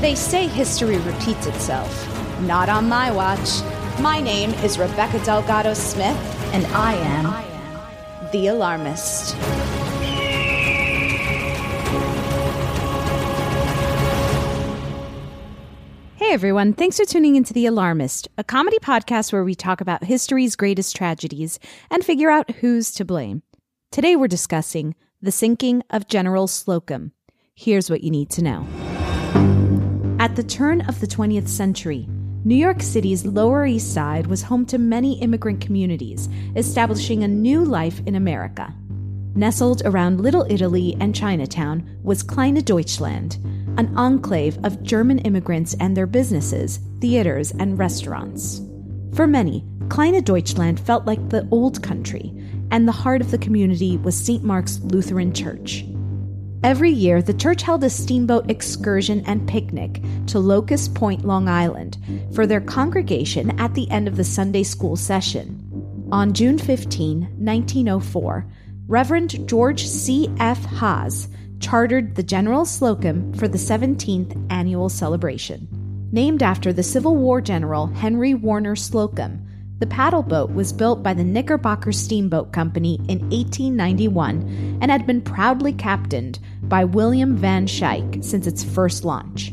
[0.00, 2.40] They say history repeats itself.
[2.40, 3.60] Not on my watch.
[4.00, 6.16] My name is Rebecca Delgado Smith,
[6.54, 9.34] and I am the alarmist.
[16.16, 20.04] Hey everyone, thanks for tuning into The Alarmist, a comedy podcast where we talk about
[20.04, 21.58] history's greatest tragedies
[21.90, 23.42] and figure out who's to blame.
[23.92, 27.12] Today we're discussing the sinking of General Slocum.
[27.54, 28.66] Here's what you need to know.
[30.20, 32.06] At the turn of the 20th century,
[32.44, 37.64] New York City's Lower East Side was home to many immigrant communities, establishing a new
[37.64, 38.70] life in America.
[39.34, 43.38] Nestled around Little Italy and Chinatown was Kleine Deutschland,
[43.78, 48.60] an enclave of German immigrants and their businesses, theaters, and restaurants.
[49.14, 52.30] For many, Kleine Deutschland felt like the old country,
[52.70, 54.44] and the heart of the community was St.
[54.44, 55.86] Mark's Lutheran Church.
[56.62, 61.96] Every year, the church held a steamboat excursion and picnic to Locust Point, Long Island,
[62.34, 66.06] for their congregation at the end of the Sunday school session.
[66.12, 68.46] On June 15, 1904,
[68.88, 70.28] Reverend George C.
[70.38, 70.62] F.
[70.66, 71.28] Haas
[71.60, 75.66] chartered the General Slocum for the 17th annual celebration.
[76.12, 79.46] Named after the Civil War general Henry Warner Slocum,
[79.78, 85.22] the paddle boat was built by the Knickerbocker Steamboat Company in 1891 and had been
[85.22, 86.38] proudly captained
[86.70, 89.52] by William Van Schaick since its first launch.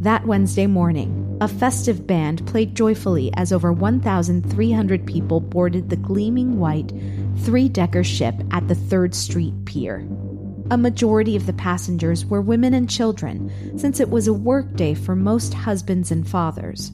[0.00, 6.58] That Wednesday morning, a festive band played joyfully as over 1,300 people boarded the gleaming
[6.58, 6.92] white
[7.38, 10.06] three decker ship at the 3rd Street Pier.
[10.72, 15.14] A majority of the passengers were women and children, since it was a workday for
[15.14, 16.90] most husbands and fathers.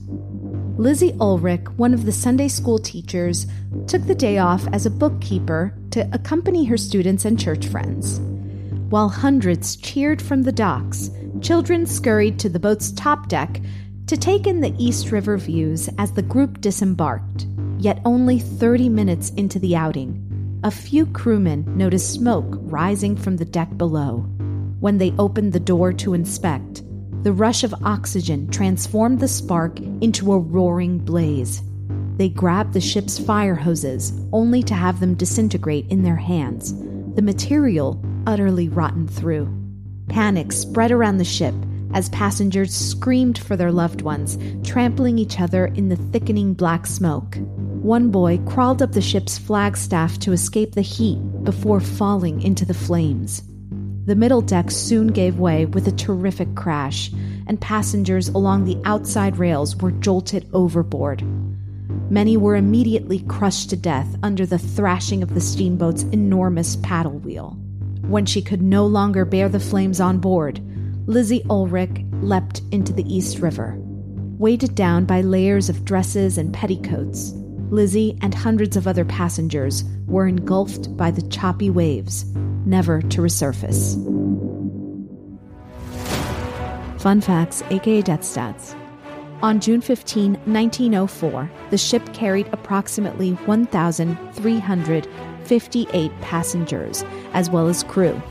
[0.76, 3.46] Lizzie Ulrich, one of the Sunday school teachers,
[3.86, 8.20] took the day off as a bookkeeper to accompany her students and church friends.
[8.90, 13.60] While hundreds cheered from the docks, children scurried to the boat's top deck
[14.08, 17.46] to take in the East River views as the group disembarked.
[17.78, 23.44] Yet only 30 minutes into the outing, a few crewmen noticed smoke rising from the
[23.44, 24.26] deck below.
[24.80, 26.82] When they opened the door to inspect,
[27.22, 31.62] the rush of oxygen transformed the spark into a roaring blaze.
[32.16, 36.74] They grabbed the ship's fire hoses, only to have them disintegrate in their hands,
[37.14, 39.48] the material utterly rotten through.
[40.08, 41.54] Panic spread around the ship
[41.92, 47.36] as passengers screamed for their loved ones, trampling each other in the thickening black smoke.
[47.82, 52.74] One boy crawled up the ship's flagstaff to escape the heat before falling into the
[52.74, 53.42] flames.
[54.06, 57.10] The middle deck soon gave way with a terrific crash,
[57.46, 61.22] and passengers along the outside rails were jolted overboard.
[62.10, 67.56] Many were immediately crushed to death under the thrashing of the steamboat's enormous paddle wheel.
[68.10, 70.60] When she could no longer bear the flames on board,
[71.06, 73.76] Lizzie Ulrich leapt into the East River.
[74.36, 77.30] Weighted down by layers of dresses and petticoats,
[77.70, 82.24] Lizzie and hundreds of other passengers were engulfed by the choppy waves,
[82.66, 83.94] never to resurface.
[87.00, 88.74] Fun facts, aka death stats.
[89.40, 93.34] On June 15, 1904, the ship carried approximately
[95.50, 98.22] 1,358 passengers, as well as crew.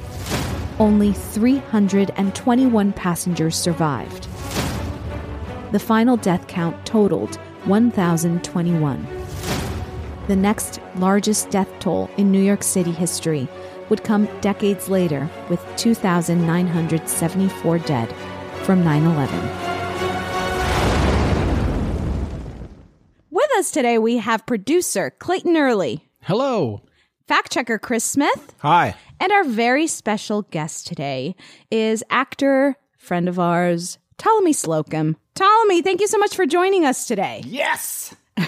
[0.79, 4.23] Only 321 passengers survived.
[5.73, 7.35] The final death count totaled
[7.65, 9.07] 1,021.
[10.27, 13.49] The next largest death toll in New York City history
[13.89, 18.09] would come decades later with 2,974 dead
[18.63, 19.49] from 9 11.
[23.31, 26.83] With us today, we have producer Clayton Early, Hello.
[27.29, 28.95] Fact checker Chris Smith, Hi.
[29.19, 31.35] and our very special guest today
[31.69, 35.15] is actor, friend of ours, Ptolemy Slocum.
[35.35, 37.43] Ptolemy, thank you so much for joining us today.
[37.45, 38.15] Yes.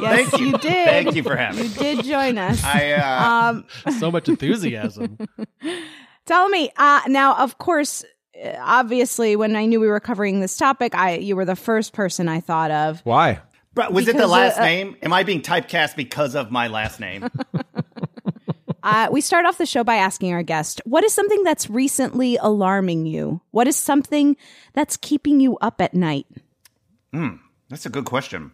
[0.00, 0.52] Yes, you.
[0.58, 0.62] did.
[0.62, 2.62] Thank you for having You did join us.
[2.64, 5.16] I uh, So much enthusiasm.
[6.26, 8.04] Ptolemy, uh, now, of course,
[8.42, 11.92] uh, obviously, when I knew we were covering this topic, I you were the first
[11.92, 13.00] person I thought of.
[13.04, 13.40] Why?
[13.74, 14.96] But was it the last uh, uh, name?
[15.02, 17.28] Am I being typecast because of my last name?
[18.84, 22.36] Uh, we start off the show by asking our guest, what is something that's recently
[22.38, 23.40] alarming you?
[23.52, 24.36] What is something
[24.72, 26.26] that's keeping you up at night?
[27.68, 28.50] That's a good question.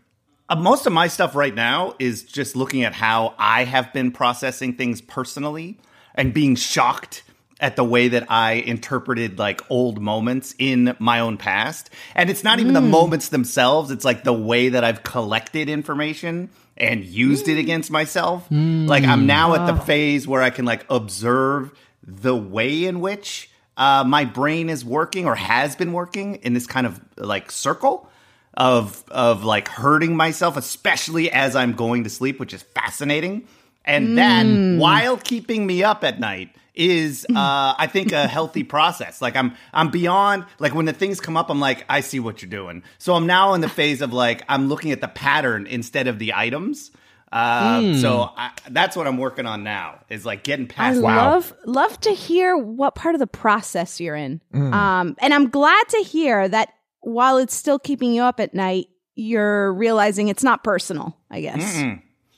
[0.50, 4.10] Uh, most of my stuff right now is just looking at how I have been
[4.10, 5.78] processing things personally
[6.14, 7.22] and being shocked
[7.60, 11.90] at the way that I interpreted like old moments in my own past.
[12.14, 12.90] And it's not even the hmm.
[12.90, 17.60] moments themselves, it's like the way that I've collected information and used it hmm.
[17.60, 18.46] against myself.
[18.50, 19.26] Like I'm hmm.
[19.26, 19.84] now at the ah.
[19.84, 21.72] phase where I can like observe
[22.02, 26.66] the way in which uh, my brain is working or has been working in this
[26.66, 28.08] kind of like circle
[28.54, 33.46] of of like hurting myself, especially as I'm going to sleep, which is fascinating.
[33.84, 39.20] And then while keeping me up at night, is uh, I think a healthy process.
[39.20, 42.40] Like I'm I'm beyond like when the things come up, I'm like I see what
[42.40, 42.82] you're doing.
[42.98, 46.18] So I'm now in the phase of like I'm looking at the pattern instead of
[46.18, 46.90] the items.
[47.30, 50.98] Uh, So I, that's what I'm working on now is like getting past.
[50.98, 51.02] I past.
[51.02, 54.40] love love to hear what part of the process you're in.
[54.54, 58.86] Um, and I'm glad to hear that while it's still keeping you up at night,
[59.14, 61.18] you're realizing it's not personal.
[61.30, 61.82] I guess.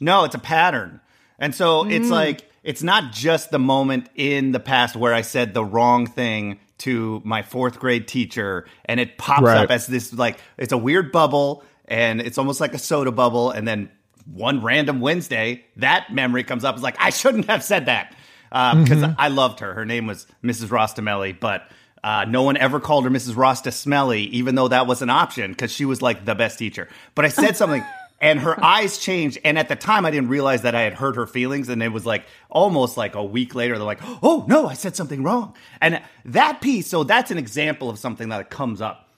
[0.01, 1.01] No, it's a pattern.
[1.39, 5.55] And so it's like, it's not just the moment in the past where I said
[5.55, 9.65] the wrong thing to my fourth grade teacher and it pops Right.
[9.65, 13.51] up as this, like, it's a weird bubble and it's almost like a soda bubble.
[13.51, 13.91] And then
[14.27, 16.75] one random Wednesday, that memory comes up.
[16.75, 18.15] It's like, I shouldn't have said that
[18.51, 19.75] because I loved her.
[19.75, 20.67] Her name was Mrs.
[20.69, 21.69] Rostamelli, but.
[22.03, 23.37] Uh, no one ever called her Mrs.
[23.37, 26.89] Rosta Smelly, even though that was an option because she was like the best teacher.
[27.15, 27.85] But I said something
[28.21, 29.39] and her eyes changed.
[29.45, 31.69] And at the time, I didn't realize that I had hurt her feelings.
[31.69, 34.97] And it was like almost like a week later, they're like, oh no, I said
[34.97, 35.55] something wrong.
[35.81, 39.09] And that piece, so that's an example of something that comes up.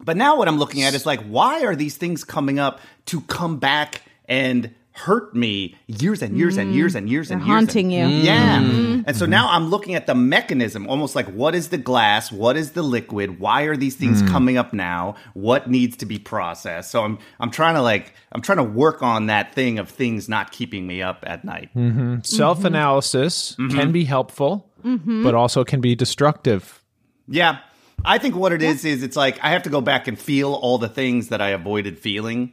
[0.00, 3.20] But now what I'm looking at is like, why are these things coming up to
[3.22, 7.56] come back and hurt me years and years and years and years and They're years?
[7.56, 8.18] haunting and- you.
[8.18, 8.60] Yeah.
[8.60, 9.02] Mm-hmm.
[9.06, 12.30] And so now I'm looking at the mechanism, almost like what is the glass?
[12.30, 13.40] What is the liquid?
[13.40, 14.28] Why are these things mm.
[14.28, 15.16] coming up now?
[15.34, 16.90] What needs to be processed?
[16.90, 20.28] So I'm I'm trying to like I'm trying to work on that thing of things
[20.28, 21.70] not keeping me up at night.
[21.74, 21.92] Mm-hmm.
[22.02, 22.22] Mm-hmm.
[22.22, 26.82] Self analysis can be helpful, but also can be destructive.
[27.28, 27.58] Yeah.
[28.04, 30.54] I think what it is is it's like I have to go back and feel
[30.54, 32.52] all the things that I avoided feeling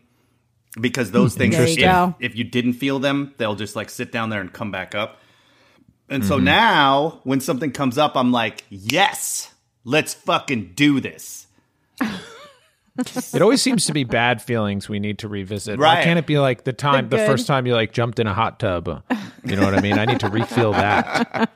[0.80, 2.16] because those things There you if, go.
[2.20, 5.20] if you didn't feel them, they'll just like sit down there and come back up.
[6.10, 6.46] And so mm-hmm.
[6.46, 11.48] now when something comes up, I'm like, "Yes, let's fucking do this."
[13.34, 15.80] It always seems to be bad feelings we need to revisit.
[15.80, 16.04] Why Right.
[16.04, 17.28] can't it be like the time, the, good.
[17.28, 19.04] first time you like jumped in a hot tub?
[19.46, 19.98] You know what I mean?
[19.98, 21.50] I need to refill that.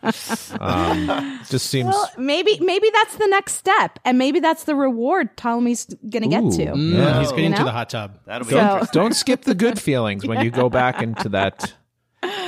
[0.59, 1.87] Um, just seems.
[1.89, 6.41] Well, maybe maybe that's the next step, and maybe that's the reward Ptolemy's gonna get
[6.53, 6.63] to.
[6.77, 7.19] yeah.
[7.19, 8.17] He's getting You to the hot tub.
[8.25, 9.01] That'll be So- interesting.
[9.01, 11.73] Don't skip the good feelings when you go back into that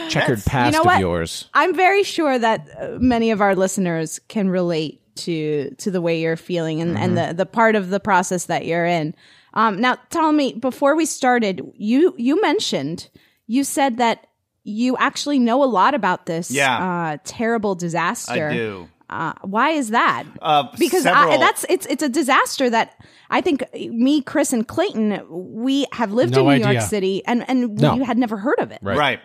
[0.09, 0.99] checkered past know of what?
[0.99, 1.49] yours.
[1.53, 6.19] I'm very sure that uh, many of our listeners can relate to to the way
[6.21, 9.15] you're feeling and, and the the part of the process that you're in.
[9.53, 13.09] Um, now, tell me before we started, you you mentioned
[13.47, 14.27] you said that
[14.63, 17.13] you actually know a lot about this Yeah.
[17.13, 18.49] uh, terrible disaster.
[18.49, 18.89] I do.
[19.07, 20.23] Uh, why is that?
[20.41, 25.21] Uh, because I, that's it's it's a disaster that I think me, Chris, and Clayton
[25.29, 26.81] we have lived No in New York.
[26.83, 27.95] City and and No.
[27.95, 28.79] we had never heard of it.
[28.81, 29.19] Right.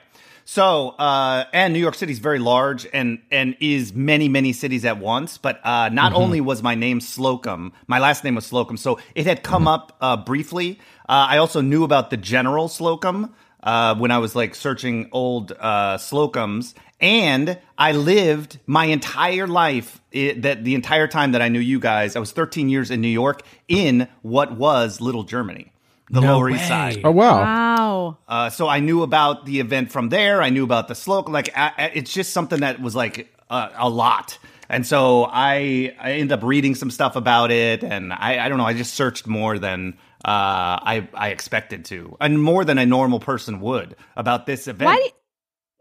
[0.52, 4.84] So, uh, and New York City is very large and and is many many cities
[4.84, 5.38] at once.
[5.38, 9.26] But uh, not only was my name Slocum, my last name was Slocum, so it
[9.26, 10.80] had come up uh, briefly.
[11.08, 15.52] Uh, I also knew about the General Slocum uh, when I was like searching old
[15.52, 21.48] uh, Slocums, and I lived my entire life i that the entire time that I
[21.48, 22.16] knew you guys.
[22.16, 25.70] I was 13 years in New York in what was Little Germany,
[26.10, 26.66] the No Lower East.
[26.68, 27.00] Side.
[27.04, 27.40] Oh wow.
[27.42, 28.18] Wow.
[28.28, 30.42] Uh, so I knew about the event from there.
[30.42, 31.28] I knew about the slope.
[31.28, 34.38] Like I, I- it's just something that was like uh, a lot.
[34.68, 38.58] And so I I ended up reading some stuff about it, and I, I don't
[38.58, 38.64] know.
[38.66, 43.18] I just searched more than uh, I I expected to, and more than a normal
[43.20, 44.86] person would about this event.
[44.90, 44.96] Why?
[44.96, 45.10] do-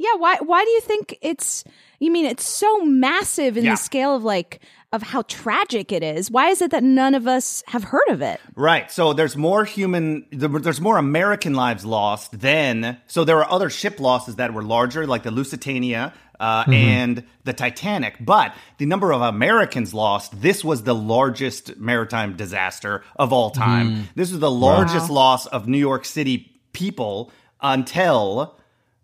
[0.05, 0.15] Yeah.
[0.17, 0.37] Why?
[0.41, 1.63] Why do you think it's?
[1.99, 3.71] You mean it's so massive in Yeah.
[3.71, 6.31] the scale of like of how tragic it is?
[6.31, 8.39] Why is it that none of us have heard of it?
[8.55, 8.91] Right.
[8.91, 13.99] So there's more human, there's more American lives lost than, so there are other ship
[13.99, 18.15] losses that were larger, like the Lusitania uh, and the Titanic.
[18.19, 24.07] But the number of Americans lost, this was the largest maritime disaster of all time.
[24.15, 27.31] This was the largest loss of New York City people
[27.61, 28.55] until.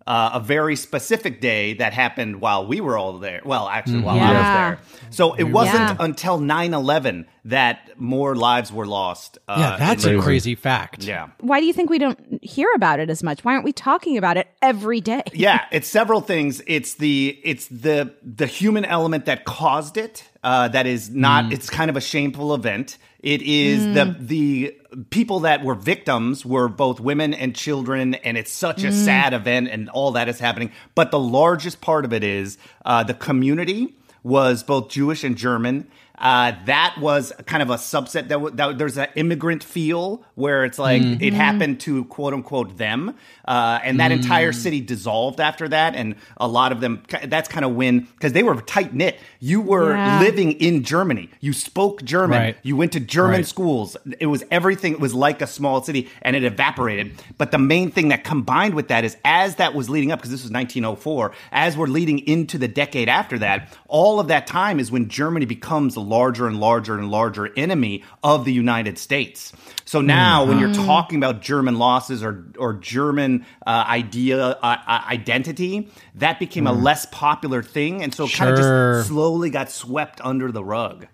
[0.08, 3.42] Uh, a very specific day that happened while we were all there.
[3.44, 4.80] Well, actually, while I was there.
[5.10, 5.96] So it wasn't Yeah.
[6.00, 9.40] until 9 11 that more lives were lost.
[9.48, 11.04] Uh, yeah, that's a crazy fact.
[11.04, 11.30] Yeah.
[11.40, 13.44] Why do you think we don't hear about it as much?
[13.44, 15.24] Why aren't we talking about it every day?
[15.34, 16.62] Yeah, it's several things.
[16.68, 20.24] It's the it's the the human element that caused it.
[20.44, 21.52] Uh, that is not.
[21.52, 23.00] It's kind of a shameful event.
[23.26, 24.78] It is the the
[25.10, 29.68] people that were victims were both women and children, and it's such a sad event,
[29.70, 30.72] and all that is happening.
[30.94, 35.88] But the largest part of it is uh, the community was both Jewish and German.
[36.18, 40.64] Uh, that was kind of a subset that, w- that there's an immigrant feel where
[40.64, 43.14] it's like it happened to quote unquote them,
[43.46, 47.04] uh, and that entire city dissolved after that, and a lot of them.
[47.26, 49.20] That's kind of when because they were tight knit.
[49.40, 50.20] You were Yeah.
[50.22, 51.30] living in Germany.
[51.42, 52.40] You spoke German.
[52.40, 52.58] Right.
[52.64, 53.46] You went to German Right.
[53.46, 53.98] schools.
[54.20, 54.94] It was everything.
[54.94, 57.12] It was like a small city, and it evaporated.
[57.38, 60.32] But the main thing that combined with that is as that was leading up, because
[60.32, 64.80] this was 1904, as we're leading into the decade after that, all of that time
[64.80, 69.52] is when Germany becomes a larger and larger and larger enemy of the United States.
[69.86, 75.02] So now, when you're talking about German losses or or German uh, idea uh, uh,
[75.10, 79.70] identity, that became a less popular thing, and so it kind of just slowly got
[79.70, 81.08] swept under the rug.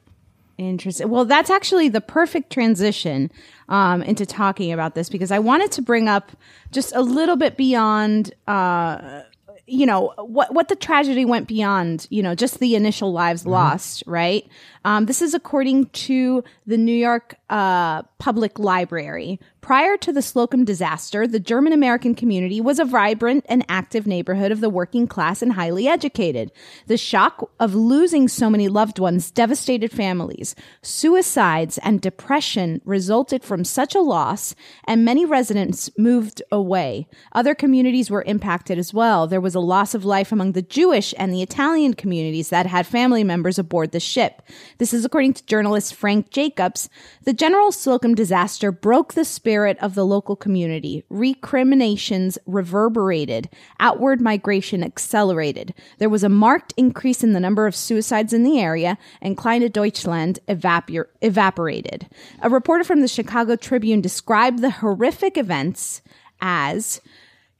[0.57, 1.09] Interesting.
[1.09, 3.31] Well, that's actually the perfect transition
[3.67, 6.31] um, into talking about this because I wanted to bring up
[6.71, 9.21] just a little bit beyond, uh,
[9.65, 14.03] you know, what what the tragedy went beyond, you know, just the initial lives lost,
[14.05, 14.47] right?
[14.83, 19.39] Um, this is according to the New York uh, Public Library.
[19.61, 24.51] Prior to the Slocum disaster, the German American community was a vibrant and active neighborhood
[24.51, 26.51] of the working class and highly educated.
[26.87, 30.55] The shock of losing so many loved ones devastated families.
[30.81, 37.07] Suicides and depression resulted from such a loss, and many residents moved away.
[37.33, 39.27] Other communities were impacted as well.
[39.27, 42.87] There was a loss of life among the Jewish and the Italian communities that had
[42.87, 44.41] family members aboard the ship.
[44.81, 46.89] This is according to journalist Frank Jacobs.
[47.23, 51.03] The General Slocum disaster broke the spirit of the local community.
[51.07, 53.47] Recriminations reverberated.
[53.79, 55.75] Outward migration accelerated.
[55.99, 59.71] There was a marked increase in the number of suicides in the area, and Kleine
[59.71, 62.07] Deutschland evapor- evaporated.
[62.41, 66.01] A reporter from the Chicago Tribune described the horrific events
[66.41, 67.01] as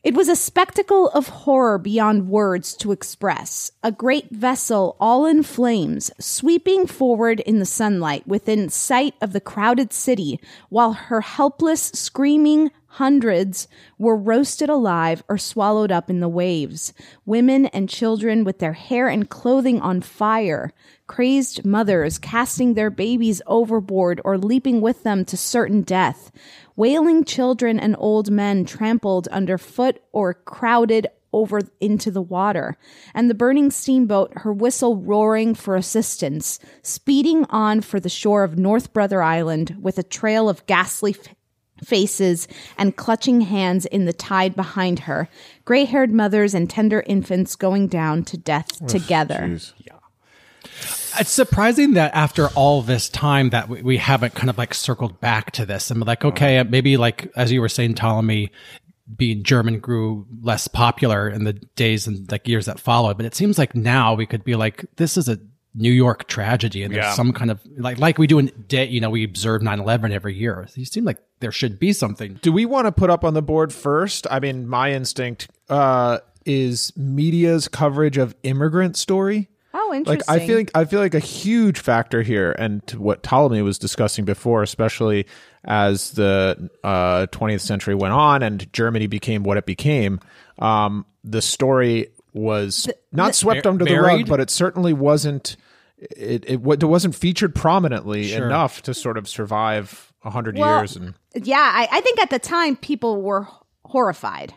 [0.03, 3.71] it was a spectacle of horror beyond words to express.
[3.83, 9.39] A great vessel, all in flames, sweeping forward in the sunlight within sight of the
[9.39, 10.39] crowded city,
[10.69, 13.67] while her helpless, screaming hundreds
[13.99, 16.93] were roasted alive or swallowed up in the waves.
[17.25, 20.73] Women and children with their hair and clothing on fire.
[21.11, 26.31] Crazed mothers casting their babies overboard or leaping with them to certain death.
[26.77, 32.77] Wailing children and old men trampled underfoot or crowded over into the water,
[33.13, 38.57] and the burning steamboat, her whistle roaring for assistance, speeding on for the shore of
[38.57, 41.35] North Brother Island with a trail of ghastly f-
[41.83, 45.27] faces and clutching hands in the tide behind her,
[45.65, 49.59] gray haired mothers and tender infants going down to death together.
[51.19, 55.19] It's surprising that after all this time that we, we haven't kind of like circled
[55.19, 55.91] back to this.
[55.91, 58.51] I'm like, okay, maybe like as you were saying, Ptolemy
[59.15, 63.17] being German grew less popular in the days and like years that followed.
[63.17, 65.37] But it seems like now we could be like, this is a
[65.73, 67.13] New York tragedy and there's Yeah.
[67.13, 70.35] some kind of like like we do in day you know we observe 9-11 every
[70.35, 73.35] year it seems like there should be something Do we want to put up on
[73.35, 74.27] the board first?
[74.29, 79.47] I mean, my instinct uh, is media's coverage of immigrant story.
[79.73, 80.19] Oh, interesting.
[80.27, 80.43] Like interesting.
[80.43, 83.77] I feel like I feel like a huge factor here, and to what Ptolemy was
[83.79, 85.25] discussing before, especially
[85.63, 90.19] as the uh, 20th century went on and Germany became what it became.
[90.59, 95.55] Um, the story was not swept Mar- under the rug, but it certainly wasn't.
[95.97, 98.45] It it, it wasn't featured prominently Sure.
[98.45, 100.95] enough to sort of survive a hundred Well, years.
[100.95, 103.47] And yeah, I, I think at the time people were
[103.85, 104.53] horrified.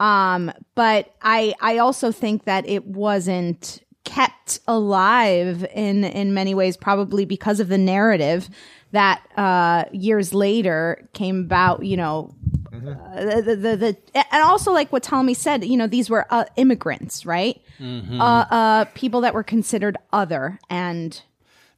[0.00, 6.78] Um, but I I also think that it wasn't kept alive in in many ways,
[6.78, 8.48] probably because of the narrative
[8.92, 11.84] that uh, years later came about.
[11.84, 12.34] You know.
[12.72, 13.96] Uh, the, the, the,
[14.34, 17.58] and also like what Ptolemy said, you know, these were uh, immigrants, right?
[17.80, 21.22] Uh, uh, people that were considered other, and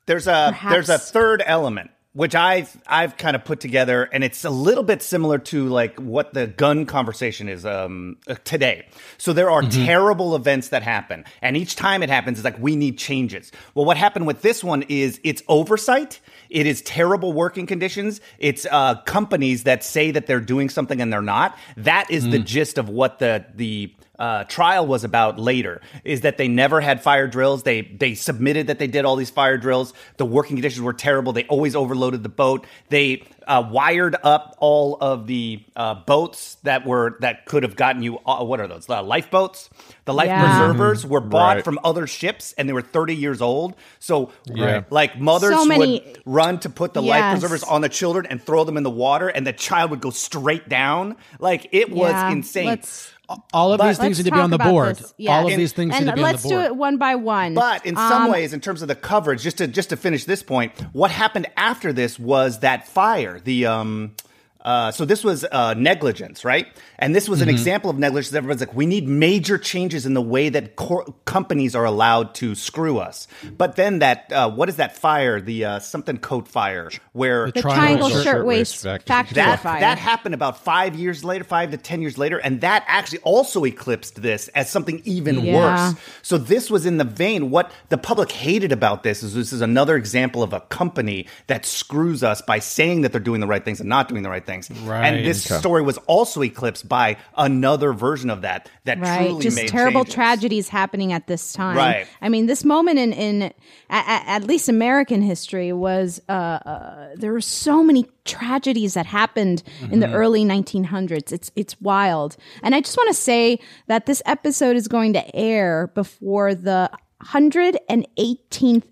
[0.07, 4.25] There's a Perhaps- there's a third element which I've I've kind of put together, and
[4.25, 8.87] it's a little bit similar to like what the gun conversation is um, uh, today.
[9.19, 12.77] So there are terrible events that happen, and each time it happens, it's like we
[12.77, 13.53] need changes.
[13.75, 16.21] Well, what happened with this one is it's oversight.
[16.51, 18.21] It is terrible working conditions.
[18.39, 21.59] It's uh, companies that say that they're doing something and they're not.
[21.77, 26.37] That is the gist of what the the uh, trial was about later is that
[26.39, 27.63] they never had fire drills.
[27.63, 29.95] They they submitted that they did all these fire drills.
[30.17, 31.33] The working conditions were terrible.
[31.33, 32.67] They always overloaded the boat.
[32.89, 38.03] They uh, wired up all of the uh, boats that were that could have gotten
[38.03, 38.19] you.
[38.27, 38.89] Uh, what are those?
[38.89, 39.71] Lifeboats.
[40.05, 40.45] The life Yeah.
[40.67, 41.65] preservers were bought Right.
[41.65, 43.75] from other ships, and they were thirty years old.
[44.01, 44.83] So, Yeah.
[44.91, 48.43] like mothers So many- would run to put the life preservers on the children and
[48.43, 51.17] throw them in the water, and the child would go straight down.
[51.39, 52.67] Like it was Yeah, insane.
[52.67, 53.13] let's-
[53.53, 54.99] all of But- these things need to be on the board.
[55.17, 55.37] Yeah.
[55.39, 56.77] all of And- these things and need to be on the board Let's do it
[56.77, 57.55] one by one.
[57.55, 60.25] But in some Um, ways, in terms of the coverage, just to just to finish
[60.25, 63.41] this point, what happened after this was that fire.
[63.43, 64.13] The um,
[64.63, 66.67] uh, so this was uh, negligence, right?
[66.99, 68.35] And this was an example of negligence.
[68.35, 72.55] Everyone's like, we need major changes in the way that cor- companies are allowed to
[72.57, 73.29] screw us.
[73.57, 75.41] But then that uh, what is that fire?
[75.41, 79.07] The uh, something coat fire, where the Triangle Triangle Shirtwaist Shirtwaist Factory.
[79.07, 79.81] Factory that fire.
[79.81, 83.65] that happened about five years later, five to ten years later, and that actually also
[83.65, 85.55] eclipsed this as something even Yeah.
[85.93, 85.99] worse.
[86.23, 87.51] So this was in the vein.
[87.51, 91.65] What the public hated about this is this is another example of a company that
[91.65, 94.45] screws us by saying that they're doing the right things and not doing the right
[94.45, 94.48] things.
[94.49, 95.07] Right.
[95.07, 99.27] And this story was also eclipsed by another version of that that right.
[99.29, 100.15] truly just made terrible changes.
[100.15, 101.77] tragedies happening at this time.
[101.77, 102.07] Right.
[102.23, 103.43] i mean this moment in in
[103.91, 109.63] at, at least american history was uh, uh there were so many tragedies that happened
[109.91, 112.37] in the early 1900s it's it's wild.
[112.63, 116.91] And i just want to say that this episode is going to air before the
[117.23, 118.85] 118th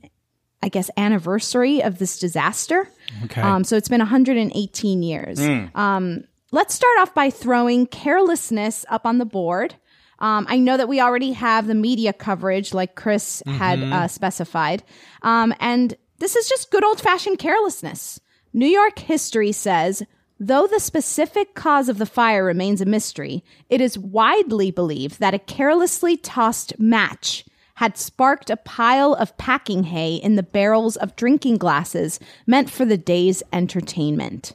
[0.66, 2.90] I guess anniversary of this disaster.
[3.26, 3.40] Okay.
[3.40, 5.38] Um, so it's been 118 years.
[5.76, 9.76] Um, let's start off by throwing carelessness up on the board.
[10.18, 14.82] Um, I know that we already have the media coverage, like Chris had uh, specified,
[15.22, 18.18] um, and this is just good old fashioned carelessness.
[18.52, 20.02] New York history says.
[20.38, 25.32] Though the specific cause of the fire remains a mystery, it is widely believed that
[25.32, 31.14] a carelessly tossed match had sparked a pile of packing hay in the barrels of
[31.16, 34.54] drinking glasses meant for the day's entertainment.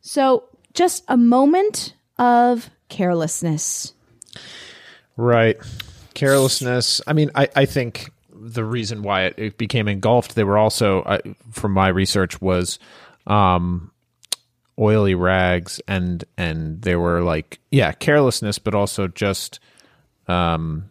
[0.00, 3.94] So, just a moment of carelessness.
[5.16, 5.56] Right.
[6.14, 7.00] Carelessness.
[7.06, 11.18] I mean, I, I think the reason why it, it became engulfed, they were also,
[11.50, 12.78] from my research, was
[13.26, 13.90] um,
[14.78, 19.60] oily rags and and they were like, yeah, carelessness, but also just
[20.26, 20.90] um,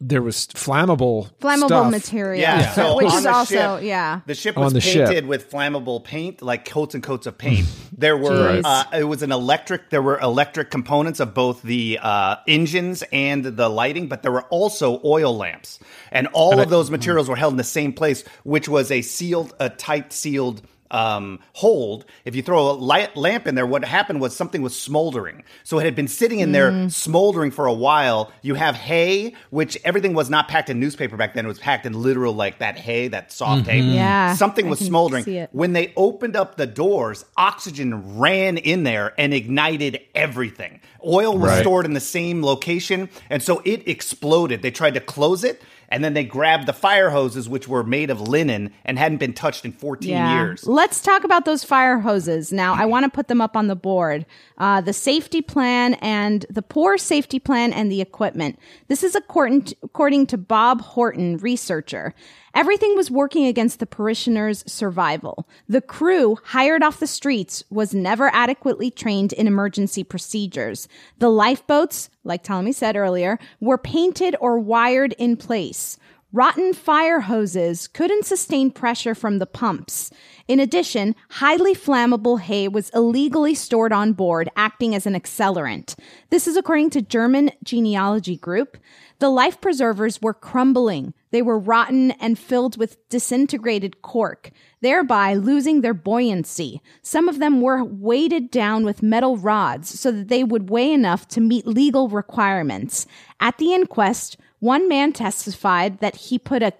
[0.00, 1.90] there was flammable Flammable stuff.
[1.90, 4.20] material, Yeah, so which on is also ship, yeah.
[4.26, 5.08] The ship On was the ship.
[5.08, 7.66] painted with flammable paint, like coats and coats of paint.
[7.96, 9.90] There were uh, it was an electric.
[9.90, 14.44] There were electric components of both the uh, engines and the lighting, but there were
[14.44, 15.80] also oil lamps,
[16.12, 19.52] and all of those materials were held in the same place, which was a sealed,
[19.58, 20.62] a tight sealed.
[20.90, 22.04] Um, hold.
[22.24, 25.44] If you throw a light lamp in there, what happened was something was smoldering.
[25.64, 28.32] So it had been sitting in there smoldering for a while.
[28.42, 31.44] You have hay, which everything was not packed in newspaper back then.
[31.44, 33.80] It was packed in literal like that hay, that soft hay.
[33.80, 35.48] Yeah, Something I was smoldering.
[35.52, 40.80] When they opened up the doors, oxygen ran in there and ignited everything.
[41.04, 41.60] Oil was Right.
[41.60, 44.62] stored in the same location, and so it exploded.
[44.62, 48.10] They tried to close it, and then they grabbed the fire hoses, which were made
[48.10, 50.66] of linen and hadn't been touched in 14 years.
[50.66, 52.52] Let's talk about those fire hoses.
[52.52, 54.26] Now, I want to put them up on the board.
[54.58, 58.58] Uh, the safety plan and the poor safety plan and the equipment.
[58.88, 62.14] This is according to, according to Bob Horton, researcher.
[62.58, 65.48] Everything was working against the parishioners' survival.
[65.68, 70.88] The crew, hired off the streets, was never adequately trained in emergency procedures.
[71.20, 75.98] The lifeboats, like Ptolemy said earlier, were painted or wired in place.
[76.32, 80.10] Rotten fire hoses couldn't sustain pressure from the pumps.
[80.48, 85.94] In addition, highly flammable hay was illegally stored on board, acting as an accelerant.
[86.28, 88.76] This is according to German Genealogy Group.
[89.20, 91.12] The life preservers were crumbling.
[91.30, 94.50] They were rotten and filled with disintegrated cork,
[94.80, 96.80] thereby losing their buoyancy.
[97.02, 101.26] Some of them were weighted down with metal rods so that they would weigh enough
[101.28, 103.06] to meet legal requirements.
[103.40, 106.72] At the inquest, one man testified that he put a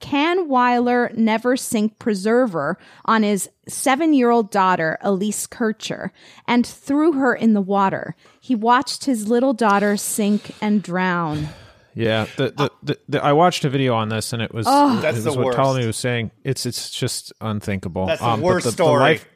[0.00, 6.12] Kahnweiler Never Sink preserver on his seven year old daughter, Elise Kircher,
[6.46, 8.14] and threw her in the water.
[8.46, 11.48] He watched his little daughter sink and drown.
[11.94, 14.98] Yeah, the, the, the, the, I watched a video on this, and it was Oh.
[14.98, 15.56] it That's was the what worst.
[15.56, 16.30] Ptolemy was saying.
[16.44, 18.06] It's it's just unthinkable.
[18.06, 18.98] That's the Um, worst the, story.
[18.98, 19.28] The life,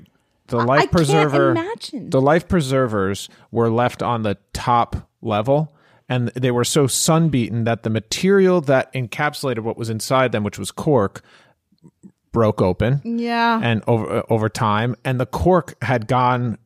[0.47, 2.11] the I life can't preserver, imagine.
[2.11, 5.75] the life preservers were left on the top level,
[6.09, 10.59] and they were so sunbeaten that the material that encapsulated what was inside them, which
[10.59, 11.23] was cork,
[12.31, 13.01] broke open.
[13.05, 13.59] Yeah.
[13.61, 16.59] and over over time, and the cork had gone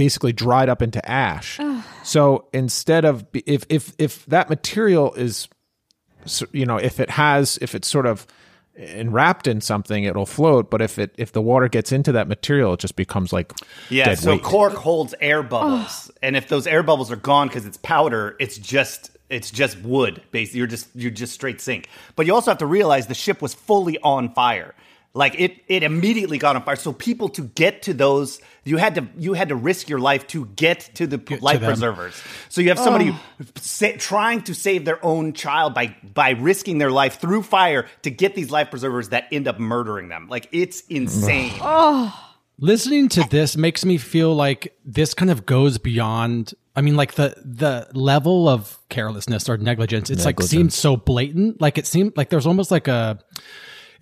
[0.00, 1.60] basically dried up into ash.
[2.02, 5.46] so instead of if if if that material is,
[6.52, 8.26] you know, if it has if it's sort of
[8.76, 10.70] enwrapped in something, it'll float.
[10.70, 13.52] But if it if the water gets into that material, it just becomes like
[13.90, 14.42] Yeah, dead so weight.
[14.42, 18.56] cork holds air bubbles, and if those air bubbles are gone because it's powder, it's
[18.56, 20.22] just it's just wood.
[20.30, 21.88] Basically, you're just you're just straight sink.
[22.16, 24.74] But you also have to realize the ship was fully on fire.
[25.12, 26.76] Like it, it immediately got on fire.
[26.76, 30.28] So people to get to those, you had to you had to risk your life
[30.28, 31.68] to get to the life them.
[31.68, 32.22] preservers.
[32.48, 33.44] So you have somebody oh.
[33.56, 38.10] sa- trying to save their own child by by risking their life through fire to
[38.10, 40.28] get these life preservers that end up murdering them.
[40.28, 41.60] Like it's insane.
[42.62, 46.54] Listening to this makes me feel like this kind of goes beyond.
[46.76, 50.08] I mean, like the the level of carelessness or negligence.
[50.08, 51.60] It's like seemed so blatant.
[51.60, 53.18] Like it seemed like there's almost like a.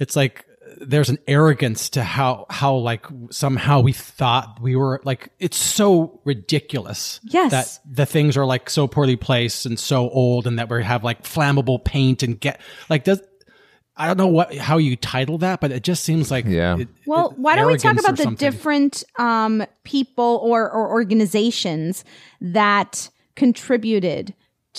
[0.01, 0.45] It's like
[0.81, 6.21] there's an arrogance to how how like somehow we thought we were like it's so
[6.25, 7.21] ridiculous.
[7.25, 7.51] Yes.
[7.51, 11.05] that the things are like so poorly placed and so old, and that we have
[11.05, 13.21] like flammable paint and get like does.
[14.01, 16.79] I don't know what how you title that, but it just seems like Yeah.
[16.79, 18.37] it- Well, it- why don't we talk about the something.
[18.51, 22.05] different um, people or, or organizations
[22.41, 24.35] that contributed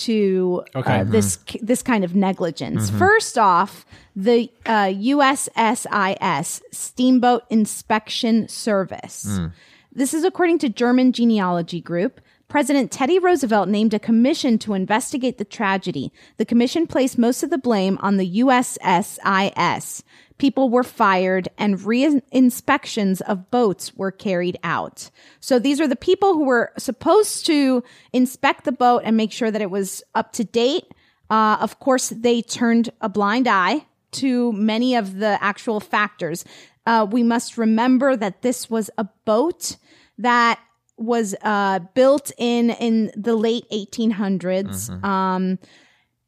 [0.06, 0.90] to Okay.
[0.90, 1.08] Mm-hmm.
[1.08, 2.90] uh, this this kind of negligence?
[2.90, 3.84] First off,
[4.16, 9.26] the uh, USSIS Steamboat Inspection Service.
[9.28, 9.52] Mm.
[9.92, 12.20] This is according to German Genealogy Group.
[12.48, 16.12] President Teddy Roosevelt named a commission to investigate the tragedy.
[16.36, 20.02] The commission placed most of the blame on the USSIS.
[20.40, 25.10] People were fired and re-inspections of boats were carried out.
[25.38, 29.50] So these are the people who were supposed to inspect the boat and make sure
[29.50, 30.84] that it was up to date.
[31.28, 36.46] Uh, of course, they turned a blind eye to many of the actual factors.
[36.86, 39.76] Uh, we must remember that this was a boat
[40.16, 40.58] that
[40.96, 44.88] was uh, built in in the late 1800s.
[45.04, 45.58] Um,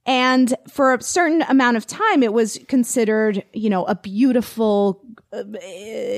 [0.07, 5.01] and for a certain amount of time, it was considered, you know, a beautiful
[5.33, 5.43] uh,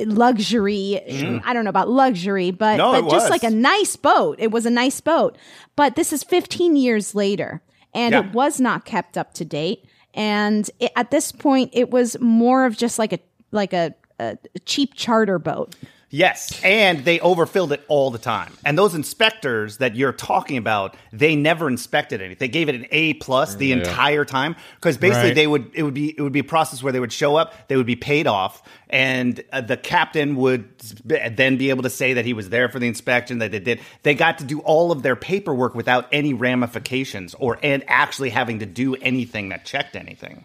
[0.07, 1.01] luxury.
[1.45, 4.37] I don't know about luxury, but, No, but just like a nice boat.
[4.39, 5.37] It was a nice boat.
[5.77, 8.21] But this is 15 years later, and Yeah.
[8.27, 9.85] it was not kept up to date.
[10.15, 13.19] And it, at this point, it was more of just like a
[13.51, 15.75] like a, a cheap charter boat.
[16.17, 18.53] Yes, and they overfilled it all the time.
[18.65, 22.39] And those inspectors that you're talking about, they never inspected anything.
[22.39, 25.35] They gave it an A plus the entire time because basically Right.
[25.35, 27.67] they would it would be it would be a process where they would show up,
[27.67, 32.15] they would be paid off, and uh, the captain would then be able to say
[32.15, 33.81] that he was there for the inspection that they did.
[34.05, 38.61] They got to do all of their paperwork without any ramifications or and actually having
[38.61, 40.45] to do anything that checked anything.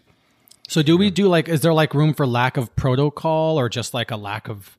[0.67, 1.47] So do we do like?
[1.47, 4.78] Is there like room for lack of protocol or just like a lack of?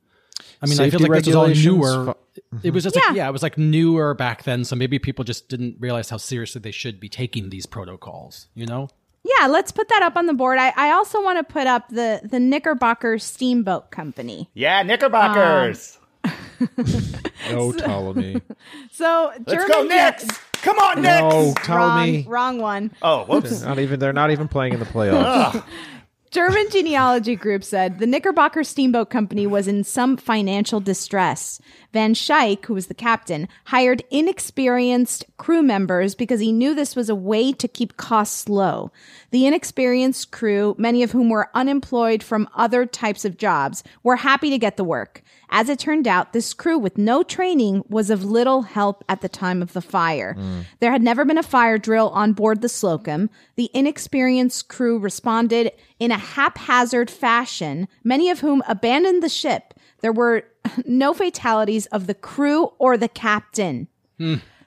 [0.63, 2.15] I mean, I feel like this was all regulations, newer.
[2.35, 3.03] fu- It was just Yeah.
[3.09, 4.65] like yeah, it was like newer back then.
[4.65, 8.49] So maybe people just didn't realize how seriously they should be taking these protocols.
[8.55, 8.89] You know?
[9.23, 10.59] Yeah, let's put that up on the board.
[10.59, 14.49] I, I also want to put up the the Knickerbocker Steamboat Company.
[14.55, 15.99] Yeah, Knickerbockers.
[16.25, 16.33] Um,
[17.51, 18.41] no Ptolemy.
[18.93, 20.27] So Let's German go Knicks.
[20.63, 21.21] Come on, Knicks.
[21.21, 22.23] no Ptolemy.
[22.29, 22.91] Wrong, wrong one.
[23.01, 23.63] Oh, whoops.
[23.63, 25.65] Not even they're not even playing in the playoffs.
[26.31, 31.61] German genealogy group said the Knickerbocker Steamboat Company was in some financial distress.
[31.93, 37.09] Van Schaick, who was the captain, hired inexperienced crew members because he knew this was
[37.09, 38.93] a way to keep costs low.
[39.33, 44.51] The inexperienced crew, many of whom were unemployed from other types of jobs, were happy
[44.51, 45.25] to get the work.
[45.51, 49.29] As it turned out, this crew with no training was of little help at the
[49.29, 50.37] time of the fire.
[50.79, 53.31] There had never been a fire drill on board the Slocum.
[53.57, 59.75] The inexperienced crew responded in a haphazard fashion, many of whom abandoned the ship.
[60.01, 60.45] There were
[60.87, 63.89] no fatalities of the crew or the captain.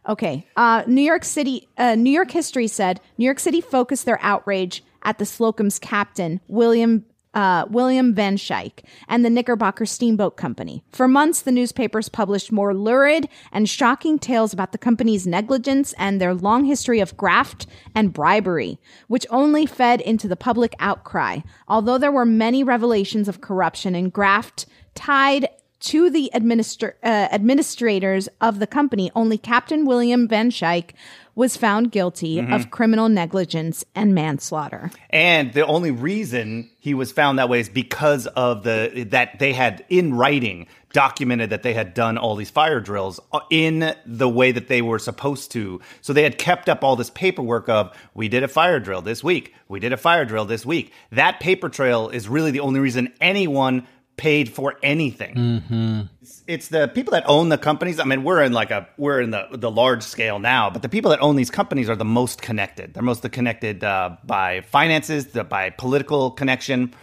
[0.08, 0.46] Okay.
[0.58, 4.84] Uh, New York City, uh, New York history said New York City focused their outrage
[5.04, 10.84] at the Slocum's captain, William uh, William Van Schaick, and the Knickerbocker Steamboat Company.
[10.92, 16.20] For months, the newspapers published more lurid and shocking tales about the company's negligence and
[16.20, 17.66] their long history of graft
[17.96, 21.40] and bribery, which only fed into the public outcry.
[21.68, 24.66] Although there were many revelations of corruption and graft
[24.96, 25.48] tied
[25.84, 30.92] to the administr- uh, administrators of the company, only Captain William Van Schaick
[31.36, 34.92] was found guilty of criminal negligence and manslaughter.
[35.10, 39.54] And the only reason he was found that way is because of the that they
[39.54, 44.30] had in writing documented that they had done all these fire drills uh, in the
[44.30, 45.82] way that they were supposed to.
[46.02, 49.24] So they had kept up all this paperwork of we did a fire drill this
[49.24, 50.94] week, we did a fire drill this week.
[51.12, 56.08] That paper trail is really the only reason anyone paid for anything.
[56.22, 58.00] It's, it's the people that own the companies.
[58.00, 60.90] I mean, we're in like a we're in the the large scale now, but the
[60.90, 62.94] people that own these companies are the most connected.
[62.94, 66.94] They're most connected uh, by finances, the, by political connection.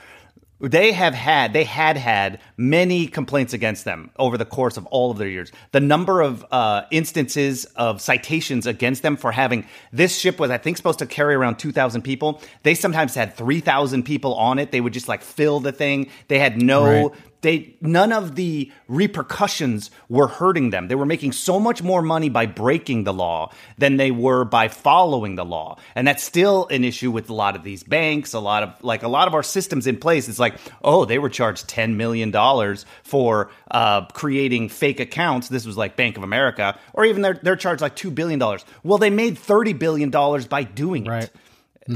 [0.61, 5.11] They have had, they had had many complaints against them over the course of all
[5.11, 5.51] of their years.
[5.73, 10.59] The number of uh, instances of citations against them for having this ship was, I
[10.59, 12.43] think, supposed to carry around 2,000 people.
[12.63, 14.71] They sometimes had 3,000 people on it.
[14.71, 16.11] They would just like fill the thing.
[16.29, 17.11] They had no, Right.
[17.43, 20.89] They none of the repercussions were hurting them.
[20.89, 24.69] They were making so much more money by breaking the law than they were by
[24.69, 25.79] following the law.
[25.95, 29.03] And that's still an issue with a lot of these banks, a lot of like
[29.03, 30.29] a lot of our systems in place.
[30.29, 35.49] It's like, oh, they were charged 10 million dollars for uh, creating fake accounts.
[35.49, 38.65] This was like Bank of America, or even they're they're charged like 2 billion dollars.
[38.83, 41.11] Well, they made 30 billion dollars by doing it.
[41.11, 41.31] Right.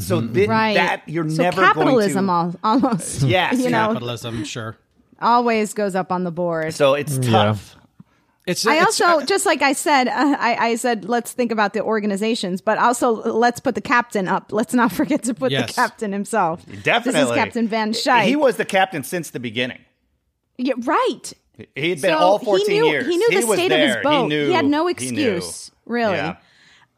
[0.00, 0.74] So thi- Right.
[0.74, 4.76] that you're so never capitalism going to al- almost, Yes, you know, Capitalism, sure.
[5.20, 6.74] Always goes up on the board.
[6.74, 7.77] So it's tough.
[8.46, 11.72] It's, I it's- also, just like I said, uh, I, I said, let's think about
[11.72, 14.53] the organizations, but also let's put the captain up.
[14.53, 15.68] Let's not forget to put Yes.
[15.68, 16.62] the captain himself.
[16.83, 17.20] Definitely.
[17.22, 18.24] This is Captain Van Schaick.
[18.24, 19.81] He was the captain since the beginning.
[20.59, 21.33] Yeah, right.
[21.74, 23.07] He had been So all 14 he knew, years.
[23.07, 24.22] He knew the was state of his boat.
[24.24, 26.16] He, knew, had no excuse, really.
[26.16, 26.37] Yeah.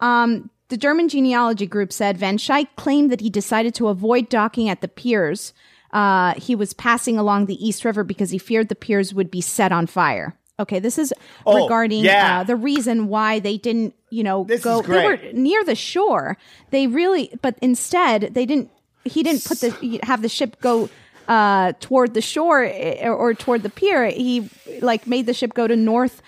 [0.00, 4.68] Um, the German genealogy group said Van Schaick claimed that he decided to avoid docking
[4.68, 5.52] at the piers.
[5.96, 9.40] Uh, he was passing along the East River because he feared the piers would be
[9.40, 10.36] set on fire.
[10.58, 11.12] Okay, this is
[11.46, 12.40] Oh, regarding yeah.
[12.40, 14.82] uh, the reason why they didn't, you know, This go.
[14.82, 16.36] They were near the shore.
[16.70, 18.70] They really, but instead they didn't.
[19.04, 20.88] He didn't put the have the ship go
[21.28, 24.06] uh, toward the shore eh, or, or toward the pier.
[24.10, 26.20] He like made the ship go to North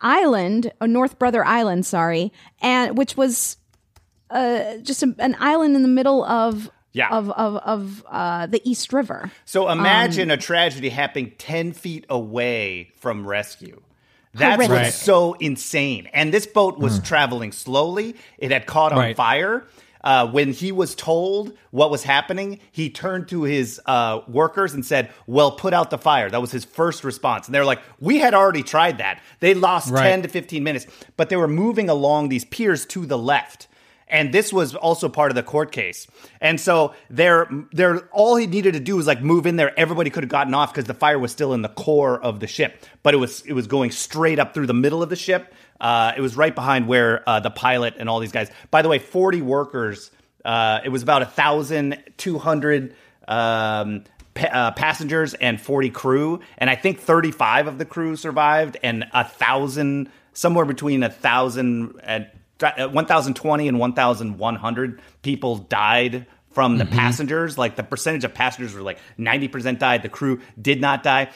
[0.00, 3.56] Island or North Brother Island, sorry, and which was
[4.30, 7.08] uh, just a, an island in the middle of Yeah.
[7.10, 9.30] of of of uh, the East River.
[9.44, 13.80] So Um, imagine a tragedy happening 10 feet away from rescue.
[14.34, 14.92] That's Right.
[14.92, 16.08] so insane.
[16.12, 18.14] And this boat was traveling slowly.
[18.38, 19.16] It had caught on Right.
[19.16, 19.66] fire.
[20.02, 24.86] Uh, when he was told what was happening, he turned to his uh, workers and
[24.86, 26.30] said, Well, put out the fire.
[26.30, 27.46] That was his first response.
[27.46, 29.20] And they were like, We had already tried that.
[29.40, 30.04] They lost Right.
[30.08, 30.86] 10 to 15 minutes,
[31.18, 33.66] but they were moving along these piers to the left.
[34.10, 36.06] And this was also part of the court case.
[36.40, 39.78] And so they're, they're, all he needed to do was like move in there.
[39.78, 42.46] Everybody could have gotten off because the fire was still in the core of the
[42.46, 45.54] ship, but it was, it was going straight up through the middle of the ship.
[45.80, 48.50] Uh, it was right behind where uh, the pilot and all these guys.
[48.70, 50.10] By the way, 40 workers.
[50.44, 52.94] Uh, it was about a thousand two hundred
[53.28, 54.04] um,
[54.36, 59.24] uh, passengers and 40 crew, and I think 35 of the crew survived, and a
[59.24, 62.26] thousand, somewhere between a thousand and
[62.60, 67.56] 1,020 and 1,100 people died from the passengers.
[67.56, 70.02] Like the percentage of passengers were like 90% died.
[70.02, 71.30] The crew did not die.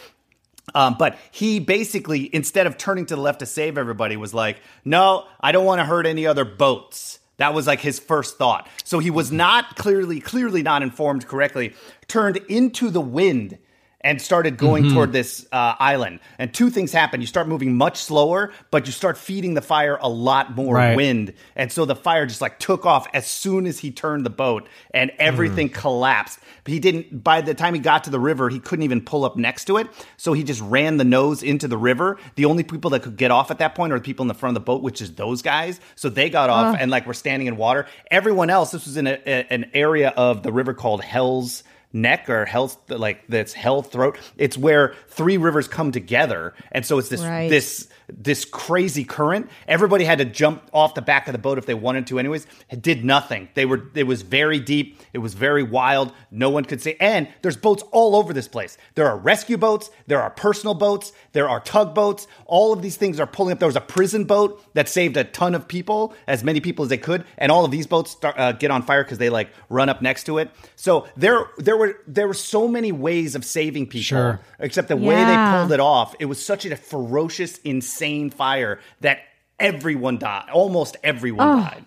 [0.75, 4.61] Um, but he basically, instead of turning to the left to save everybody, was like,
[4.85, 7.19] no, I don't want to hurt any other boats.
[7.37, 8.69] That was like his first thought.
[8.85, 11.75] So he was not clearly, clearly not informed correctly,
[12.09, 13.59] turned into the wind
[14.05, 16.21] and started going toward this uh, island.
[16.39, 17.21] And two things happen.
[17.21, 20.95] You start moving much slower, but you start feeding the fire a lot more Right.
[20.95, 21.33] wind.
[21.57, 24.69] And so the fire just like took off as soon as he turned the boat
[24.93, 26.39] and everything collapsed.
[26.65, 29.25] But he didn't, by the time he got to the river, he couldn't even pull
[29.25, 29.89] up next to it.
[30.17, 32.19] So he just ran the nose into the river.
[32.37, 34.35] The only people that could get off at that point are the people in the
[34.35, 35.81] front of the boat, which is those guys.
[35.97, 37.87] So they got off and like were standing in water.
[38.11, 41.63] Everyone else, this was in a, a- an area of the river called Hell's
[41.95, 46.99] neck or hell's like that's hell throat it's where three rivers come together and so
[46.99, 47.49] it's this Right.
[47.49, 49.49] this this crazy current.
[49.69, 52.47] Everybody had to jump off the back of the boat if they wanted to anyways.
[52.71, 53.49] It did nothing.
[53.55, 55.01] They were it was very deep.
[55.13, 56.13] It was very wild.
[56.31, 56.97] No one could see.
[57.01, 58.77] And there's boats all over this place.
[58.95, 59.91] There are rescue boats.
[60.07, 61.13] There are personal boats.
[61.33, 62.27] There are tugboats.
[62.47, 63.59] All of these things are pulling up.
[63.59, 66.89] There was a prison boat that saved a ton of people as many people as
[66.89, 67.25] they could.
[67.39, 70.03] And all of these boats start, uh, get on fire because they like run up
[70.03, 70.51] next to it.
[70.77, 74.41] So there there were there were so many ways of saving people Sure.
[74.59, 77.94] except the way they pulled it off it was such a ferocious insane
[78.31, 79.19] fire that
[79.59, 81.85] everyone died almost everyone died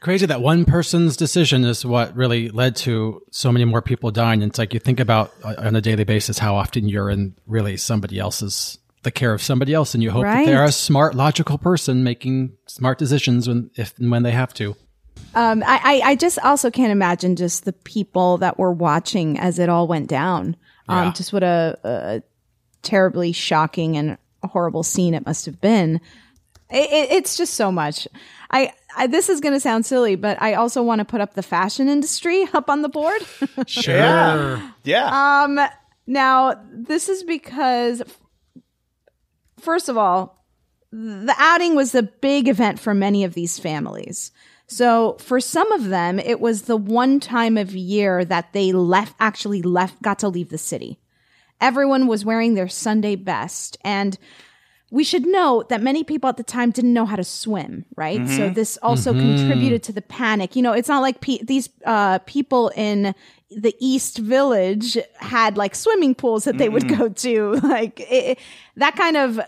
[0.00, 4.42] crazy that one person's decision is what really led to so many more people dying.
[4.42, 7.36] And it's like you think about uh, on a daily basis how often you're in
[7.46, 11.14] really somebody else's the care of somebody else, and you hope that they're a smart,
[11.14, 14.76] logical person making smart decisions when if and when they have to.
[15.34, 19.58] Um, I, I, I just also can't imagine just the people that were watching as
[19.58, 20.56] it all went down.
[20.88, 21.12] Um, Yeah.
[21.12, 22.22] just what a, a
[22.82, 26.00] terribly shocking and horrible scene it must have been.
[26.70, 28.08] It, it, it's just so much.
[28.50, 31.34] I, I this is going to sound silly, but I also want to put up
[31.34, 33.22] the fashion industry up on the board.
[33.66, 33.94] Sure.
[33.94, 35.60] yeah yeah Um,
[36.06, 38.02] now this is because,
[39.60, 40.44] first of all,
[40.90, 44.30] the outing was a big event for many of these families.
[44.66, 49.14] So for some of them, it was the one time of year that they left,
[49.20, 50.98] actually left, got to leave the city.
[51.62, 53.78] Everyone was wearing their Sunday best.
[53.84, 54.18] And
[54.90, 58.28] we should note that many people at the time didn't know how to swim, right?
[58.28, 60.54] So this also contributed to the panic.
[60.54, 63.14] You know, it's not like pe- these uh, people in
[63.50, 67.52] the East Village had like swimming pools that they would go to.
[67.62, 68.38] Like it,
[68.76, 69.40] that kind of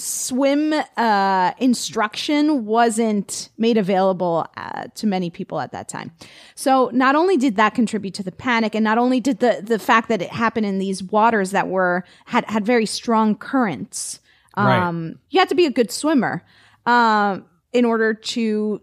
[0.00, 6.12] swim uh, instruction wasn't made available uh, to many people at that time.
[6.54, 9.78] So not only did that contribute to the panic, and not only did the the
[9.78, 14.20] fact that it happened in these waters that were had had very strong currents.
[14.56, 14.82] Right.
[14.82, 16.44] Um, you had to be a good swimmer
[16.84, 18.80] um, in order to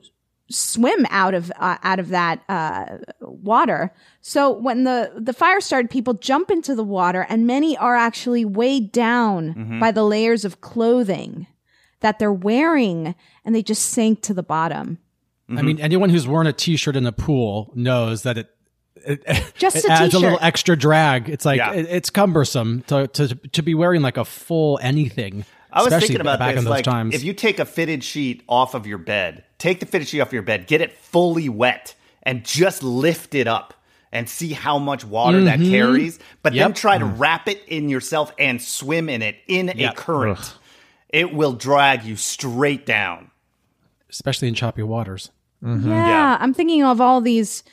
[0.50, 3.94] swim out of uh, out of that uh, water.
[4.22, 8.46] So when the the fire started, people jump into the water, and many are actually
[8.46, 11.48] weighed down by the layers of clothing
[12.02, 15.00] that they're wearing, and they just sink to the bottom.
[15.50, 18.50] I mean, anyone who's worn a T-shirt in a pool knows that it
[19.06, 19.24] it,
[19.58, 21.30] Just it a adds a little extra drag.
[21.30, 21.72] It's like Yeah.
[21.74, 25.46] it, it's cumbersome to, to to be wearing like a full anything.
[25.72, 26.60] I was especially thinking about back this.
[26.60, 27.14] in those like, times.
[27.16, 30.32] if you take a fitted sheet off of your bed, take the fitted sheet off
[30.34, 33.74] your bed, get it fully wet, and just lift it up
[34.12, 36.18] and see how much water that carries.
[36.42, 36.74] But then Mm-hmm.
[36.76, 39.96] Try to wrap it in yourself and swim in it in a Yep.
[39.98, 40.56] current.
[41.10, 43.32] It will drag you straight down.
[44.10, 45.32] especially in choppy waters.
[45.62, 47.64] Yeah, I'm thinking of all these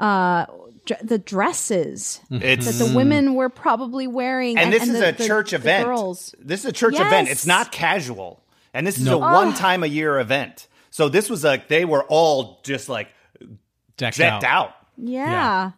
[0.00, 5.08] uh, dr- the dresses It's that the women were probably wearing, and this is the-
[5.08, 5.86] a the- church the event.
[5.86, 6.34] Girls.
[6.38, 7.28] This is a church event.
[7.28, 8.42] It's not casual.
[8.72, 9.16] And this is No.
[9.16, 10.66] a one time a year event.
[10.90, 13.08] So this was like they were all just like
[13.96, 14.72] Decked, decked out.
[14.96, 15.72] Yeah.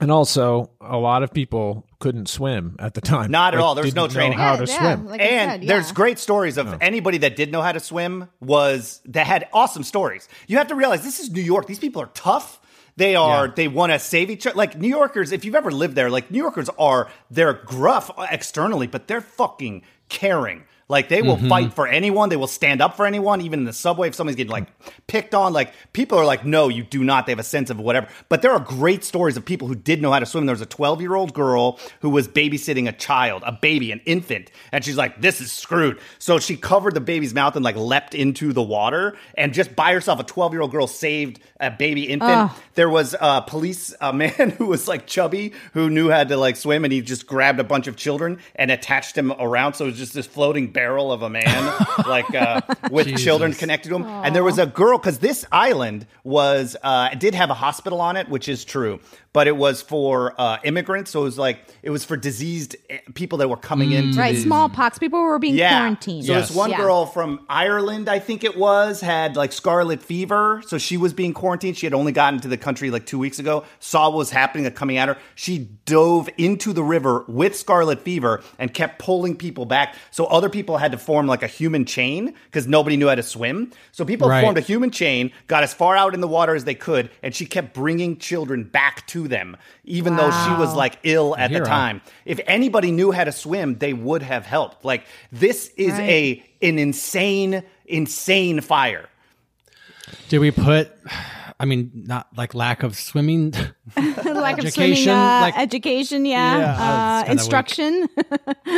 [0.00, 3.30] And also, a lot of people couldn't swim at the time.
[3.32, 3.74] Not at all.
[3.74, 4.38] There was no didn't know training.
[4.38, 5.06] How Yeah, to yeah, swim?
[5.08, 9.00] like and said, there's great stories of anybody that did know how to swim was
[9.06, 10.28] that had awesome stories.
[10.46, 11.66] You have to realize this is New York.
[11.66, 12.60] These people are tough.
[12.98, 13.46] They are.
[13.46, 13.52] Yeah.
[13.54, 14.56] They want to save each other.
[14.56, 17.08] Like New Yorkers, if you've ever lived there, like New Yorkers are.
[17.30, 20.64] They're gruff externally, but they're fucking caring.
[20.88, 21.48] Like they will Mm-hmm.
[21.48, 22.30] fight for anyone.
[22.30, 24.08] They will stand up for anyone, even in the subway.
[24.08, 24.66] If somebody's getting like
[25.06, 27.26] picked on, like people are like, no, you do not.
[27.26, 28.08] They have a sense of whatever.
[28.28, 30.46] But there are great stories of people who did know how to swim.
[30.46, 34.00] There was a 12 year old girl who was babysitting a child, a baby, an
[34.06, 36.00] infant, and she's like, this is screwed.
[36.18, 39.92] So she covered the baby's mouth and like leapt into the water, and just by
[39.92, 42.50] herself, a 12 year old girl saved a baby infant.
[42.74, 46.56] There was a police a man who was like chubby who knew how to like
[46.56, 49.74] swim, and he just grabbed a bunch of children and attached them around.
[49.74, 51.74] So it was just this floating barrel of a man,
[52.06, 52.60] like uh,
[52.92, 54.04] with children connected to him.
[54.04, 58.16] And there was a girl because this island was uh, did have a hospital on
[58.16, 59.00] it, which is true.
[59.38, 61.12] But but it was for uh, immigrants.
[61.12, 64.10] So it was like it was for diseased eh, people that were coming in.
[64.16, 64.98] Right, the, smallpox.
[64.98, 65.78] People were being yeah.
[65.78, 66.24] quarantined.
[66.24, 66.78] So this one Yeah.
[66.78, 70.60] girl from Ireland, I think it was, had like scarlet fever.
[70.66, 71.76] So she was being quarantined.
[71.76, 74.64] She had only gotten to the country like two weeks ago, saw what was happening,
[74.64, 75.16] like coming at her.
[75.36, 79.94] She dove into the river with scarlet fever and kept pulling people back.
[80.10, 83.22] So other people had to form like a human chain because nobody knew how to
[83.22, 83.70] swim.
[83.92, 84.42] So people Right.
[84.42, 87.32] formed a human chain, got as far out in the water as they could, and
[87.32, 91.60] she kept bringing children back to them, even though she was like ill at the
[91.60, 92.00] time.
[92.24, 94.84] If anybody knew how to swim, they would have helped.
[94.84, 96.42] Like this is Right.
[96.62, 99.08] a an insane, insane fire.
[100.28, 100.90] Did we put?
[101.60, 103.52] I mean, not like lack of swimming.
[103.96, 108.08] lack of Education, swimming uh, like- education yeah, Yeah, uh, it's kinda weak.
[108.08, 108.08] instruction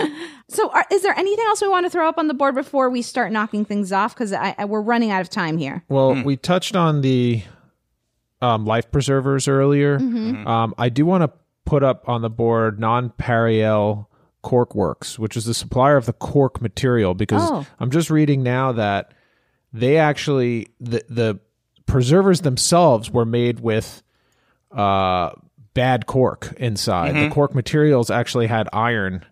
[0.49, 2.89] so are, is there anything else we want to throw up on the board before
[2.89, 6.23] we start knocking things off because I, I, we're running out of time here Well,
[6.23, 7.43] we touched on the
[8.43, 9.97] um, life preservers earlier.
[9.97, 11.31] Um, I do want to
[11.67, 14.07] put up on the board Nonpareil
[14.43, 17.67] Cork Works, which is the supplier of the cork material, because Oh.
[17.79, 19.13] I'm just reading now that
[19.73, 21.41] they actually the the
[21.87, 24.03] preservers themselves were made with
[24.73, 25.31] uh,
[25.75, 27.15] bad cork inside.
[27.29, 29.25] The cork materials actually had iron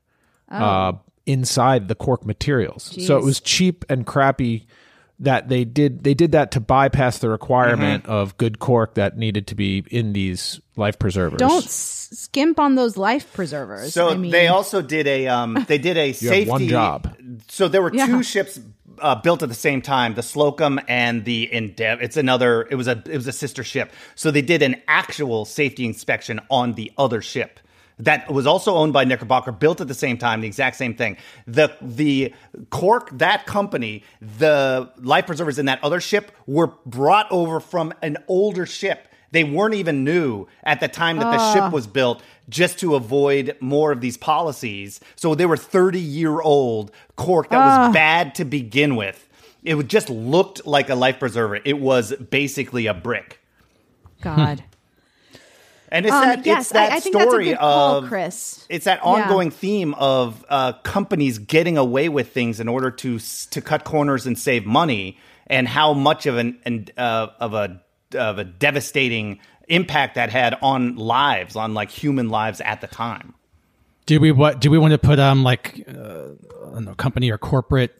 [0.50, 0.92] uh,
[1.26, 4.66] inside the cork materials, so it was cheap and crappy.
[5.20, 9.48] That they did they did that to bypass the requirement of good cork that needed
[9.48, 11.38] to be in these life preservers.
[11.40, 15.64] don't s- skimp on those life preservers So I mean, they also did a um,
[15.66, 17.16] they did a have safety one job.
[17.48, 18.06] So there were Yeah.
[18.06, 18.60] two ships
[19.00, 22.00] uh, built at the same time, the Slocum and the Endeavour.
[22.02, 22.66] It's another.
[22.70, 23.92] It was a it was a sister ship.
[24.14, 27.58] So they did an actual safety inspection on the other ship.
[28.00, 31.16] That was also owned by Knickerbocker, built at the same time, the exact same thing.
[31.46, 32.32] The the
[32.70, 38.18] cork that company, the life preservers in that other ship were brought over from an
[38.28, 39.08] older ship.
[39.30, 41.70] They weren't even new at the time that the ship ah.
[41.70, 45.00] was built, just to avoid more of these policies.
[45.16, 47.92] So they were 30 year old cork that was ah.
[47.92, 49.28] bad to begin with.
[49.64, 51.58] It just looked like a life preserver.
[51.64, 53.40] It was basically a brick.
[54.22, 54.62] god
[55.90, 57.96] And it's Um, that yes, it's that I, I think that's a story good call,
[57.96, 58.66] of Chris.
[58.68, 63.60] It's that ongoing theme of uh, companies getting away with things in order to to
[63.60, 67.80] cut corners and save money, and how much of an, an uh, of a
[68.14, 73.34] of a devastating impact that had on lives, on like human lives at the time.
[74.06, 74.60] do we what?
[74.60, 77.94] Do we want to put um like uh, I don't know, company or corporate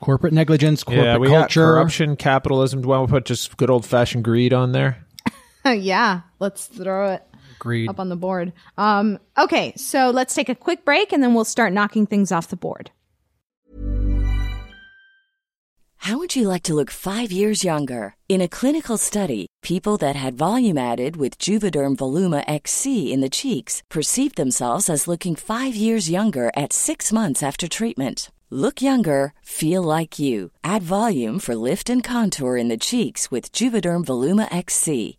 [0.00, 1.64] corporate negligence, corporate yeah, we got culture?
[1.64, 2.82] corruption, capitalism.
[2.82, 5.04] Do we want to put just good old fashioned greed on there?
[5.72, 7.26] yeah let's throw it
[7.58, 7.88] Greed.
[7.88, 11.44] up on the board um okay so let's take a quick break and then we'll
[11.44, 12.90] start knocking things off the board
[16.06, 18.16] How would you like to look five years younger?
[18.28, 23.30] In a clinical study, people that had volume added with Juvederm Voluma XC in the
[23.30, 28.32] cheeks perceived themselves as looking five years younger at six months after treatment.
[28.50, 30.50] Look younger, feel like you.
[30.64, 35.18] Add volume for lift and contour in the cheeks with Juvederm Voluma XC.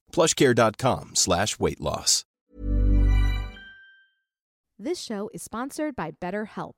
[0.11, 2.25] plushcare.com slash weight loss.
[4.79, 6.73] This show is sponsored by BetterHelp.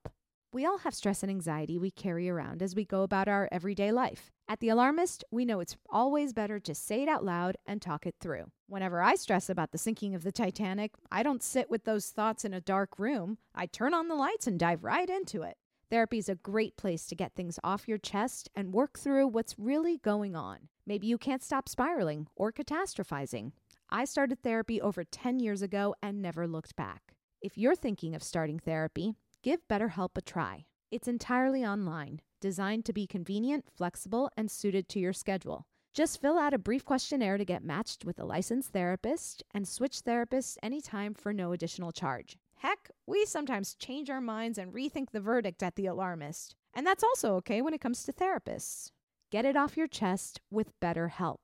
[0.51, 3.91] We all have stress and anxiety we carry around as we go about our everyday
[3.91, 4.29] life.
[4.47, 8.05] At The Alarmist, we know it's always better to say it out loud and talk
[8.05, 8.51] it through.
[8.67, 12.43] Whenever I stress about the sinking of the Titanic, I don't sit with those thoughts
[12.43, 13.37] in a dark room.
[13.55, 15.55] I turn on the lights and dive right into it.
[15.89, 19.57] Therapy is a great place to get things off your chest and work through what's
[19.57, 20.67] really going on.
[20.85, 23.51] Maybe you can't stop spiraling or catastrophizing.
[23.89, 27.13] I started therapy over 10 years ago and never looked back.
[27.41, 30.65] If you're thinking of starting therapy, give BetterHelp a try.
[30.91, 35.65] It's entirely online, designed to be convenient, flexible, and suited to your schedule.
[35.93, 40.01] Just fill out a brief questionnaire to get matched with a licensed therapist and switch
[40.01, 42.37] therapists anytime for no additional charge.
[42.57, 46.55] Heck, we sometimes change our minds and rethink the verdict at The Alarmist.
[46.73, 48.91] And that's also okay when it comes to therapists.
[49.33, 51.39] Get it off your chest with BetterHelp.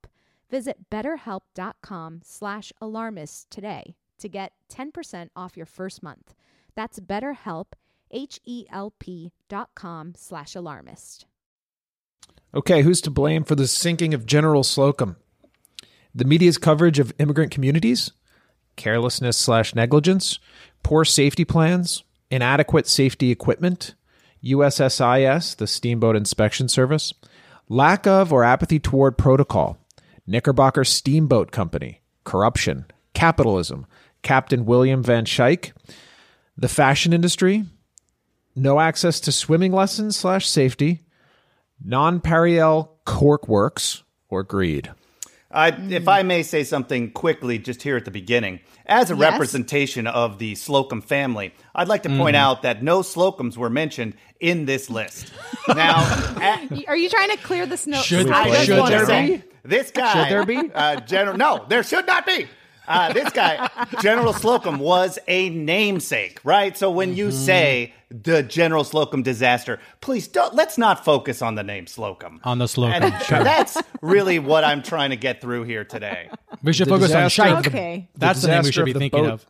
[0.48, 6.36] Visit betterhelp.com slash alarmist today to get 10% off your first month.
[6.76, 7.74] That's betterhelp,
[8.12, 11.26] H-E-L-P dot com slash alarmist.
[12.54, 15.16] Okay, who's to blame for the sinking of General Slocum?
[16.14, 18.12] The media's coverage of immigrant communities,
[18.76, 20.38] carelessness slash negligence,
[20.84, 23.96] poor safety plans, inadequate safety equipment,
[24.44, 27.16] USSIS, the Steamboat Inspection Service,
[27.70, 29.78] lack of or apathy toward protocol,
[30.28, 33.86] Knickerbocker Steamboat Company, corruption, capitalism,
[34.24, 35.72] Captain William Van Schaick,
[36.58, 37.64] the fashion industry,
[38.56, 41.02] no access to swimming lessons slash safety,
[41.86, 44.92] Nonpareil cork works, or greed.
[45.52, 49.32] I, if I may say something quickly, just here at the beginning, as a Yes.
[49.32, 54.14] representation of the Slocum family, I'd like to point out that no Slocums were mentioned
[54.40, 55.32] in this list.
[55.68, 56.02] Now,
[56.40, 58.00] a- Are you trying to clear the snow?
[58.02, 59.44] Should- I Should there be?
[59.64, 60.72] this guy, Should there be?
[60.74, 61.36] Uh, General?
[61.38, 62.46] No, there should not be.
[62.90, 63.70] Uh, this guy,
[64.02, 66.76] General Slocum, was a namesake, right?
[66.76, 70.56] So when you say the General Slocum disaster, please don't.
[70.56, 72.42] Let's not focus on the name Slocum.
[72.44, 73.44] On the Slocum, And sure.
[73.44, 76.30] That's really what I'm trying to get through here today.
[76.64, 77.68] We should The focus on disaster Shike.
[77.68, 78.10] Okay.
[78.16, 79.46] That's the name we should be of thinking boat of.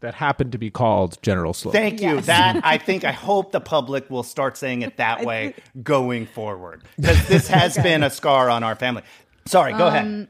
[0.00, 1.78] That happened to be called General Slocum.
[1.78, 2.16] Thank you.
[2.16, 2.26] Yes.
[2.26, 6.82] That I think I hope the public will start saying it that way going forward
[6.96, 9.02] because this has been a scar on our family.
[9.46, 10.28] Sorry, go ahead.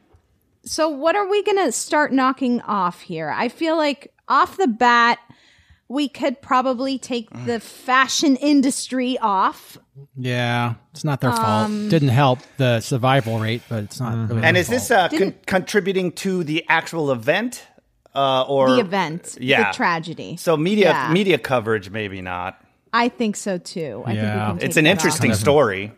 [0.64, 3.30] So, what are we going to start knocking off here?
[3.30, 5.18] I feel like off the bat,
[5.88, 9.78] we could probably take the fashion industry off.
[10.16, 11.90] Yeah, it's not their Um, fault.
[11.90, 14.28] Didn't help the survival rate, but it's not.
[14.28, 17.66] Really And their is this uh, con- contributing to the actual event
[18.14, 19.70] uh, or The event, Yeah.
[19.70, 20.36] the tragedy.
[20.36, 21.12] So media Yeah.
[21.12, 22.60] media coverage, maybe not.
[22.92, 24.02] I think so too.
[24.06, 24.20] I Yeah.
[24.20, 25.36] think we can It's an that interesting off.
[25.38, 25.92] story.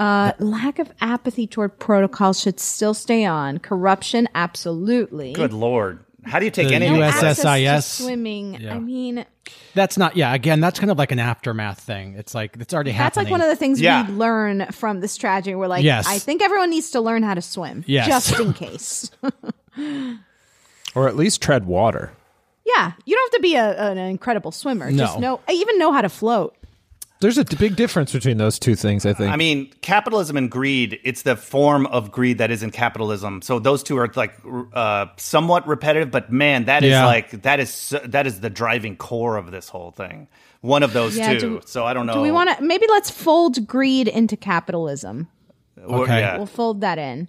[0.00, 3.58] Uh, lack of apathy toward protocol should still stay on.
[3.58, 5.32] Corruption, absolutely.
[5.34, 7.02] Good lord, how do you take The anything?
[7.02, 7.84] US SIS.
[8.04, 8.54] swimming.
[8.54, 8.74] Yeah.
[8.74, 9.26] I mean,
[9.74, 10.16] That's not.
[10.16, 12.14] Yeah, again, that's kind of like an aftermath thing.
[12.14, 13.24] It's like it's already that's happening.
[13.24, 14.06] That's like one of the things Yeah.
[14.06, 15.54] we learn from this tragedy.
[15.54, 16.06] We're like, Yes.
[16.08, 18.06] I think everyone needs to learn how to swim, Yes.
[18.06, 19.10] just in case.
[20.94, 22.12] Or at least tread water.
[22.64, 24.90] yeah, you don't have to be a, an incredible swimmer.
[24.92, 25.36] Just No.
[25.46, 26.54] know, even know how to float.
[27.20, 29.30] There's a big difference between those two things, I think.
[29.30, 33.42] I mean, capitalism and greed, it's the form of greed that isn't capitalism.
[33.42, 34.32] So those two are like
[34.72, 37.04] uh, somewhat repetitive, but man, that is Yeah.
[37.04, 40.28] like that is that is the driving core of this whole thing.
[40.62, 41.40] One of those Yeah, two.
[41.40, 42.14] do- so I don't know.
[42.14, 42.64] Do we want to?
[42.64, 45.28] Maybe let's fold greed into capitalism.
[45.78, 46.20] Okay.
[46.20, 46.36] yeah.
[46.38, 47.28] We'll fold that in.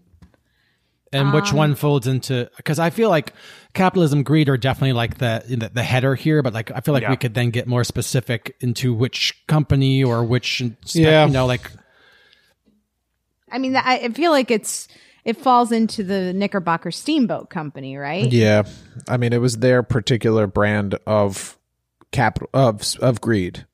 [1.14, 2.50] and Um, which one folds into?
[2.58, 3.34] Because I feel like
[3.74, 7.04] capitalism, greed are definitely like the the, the header here, but like I feel like
[7.04, 7.10] Yeah.
[7.12, 11.26] we could then get more specific into which company or which spe- Yeah.
[11.26, 11.72] you know like
[13.52, 14.88] I mean, I I feel like it's
[15.24, 18.32] it falls into the Knickerbocker Steamboat Company, right?
[18.32, 18.64] yeah.
[19.08, 21.58] I mean, it was their particular brand of
[22.12, 23.66] capital of of greed.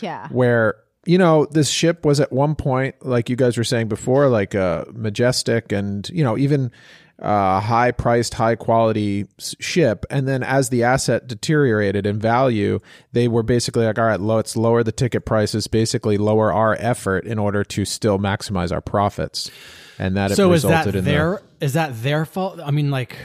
[0.00, 0.28] Yeah.
[0.28, 4.28] where you know this ship was at one point like you guys were saying before
[4.28, 6.72] like uh majestic and you know even
[7.22, 12.78] uh high priced high quality ship and then as the asset deteriorated in value
[13.12, 17.24] they were basically like all right let's lower the ticket prices basically lower our effort
[17.24, 19.50] in order to still maximize our profits
[19.98, 22.60] and that it so is resulted that in their is that their fault?
[22.62, 23.16] I mean, like,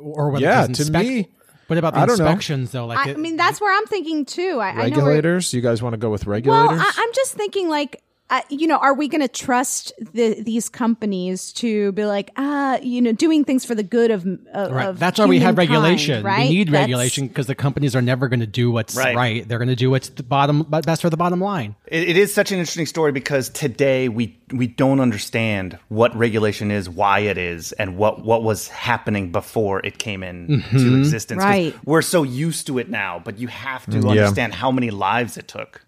[0.00, 1.28] or whether Yeah, these to inspec- me,
[1.68, 2.24] What about the I don't know.
[2.26, 2.86] inspections though?
[2.86, 4.58] Like, I, it- I mean, that's where I'm thinking too.
[4.60, 7.12] I, the I know regulators you guys want to go with Well, regulators I, I'm
[7.14, 11.90] just thinking like uh, you know, are we going to trust the, these companies to
[11.92, 14.96] be like, ah, you know, doing things for the good of, of Right.
[14.96, 16.22] That's why we have regulation.
[16.24, 16.48] Right?
[16.48, 19.16] We need That's- regulation because the companies are never going to do what's Right.
[19.16, 19.48] right.
[19.48, 21.74] They're going to do what's the bottom best for the bottom line.
[21.86, 26.70] It, it is such an interesting story because today we we don't understand what regulation
[26.70, 30.98] is, why it is, and what what was happening before it came into Mm-hmm.
[31.00, 31.42] existence.
[31.42, 31.74] 'Cause Right.
[31.84, 34.08] We're so used to it now, but you have to Yeah.
[34.10, 35.84] understand how many lives it took.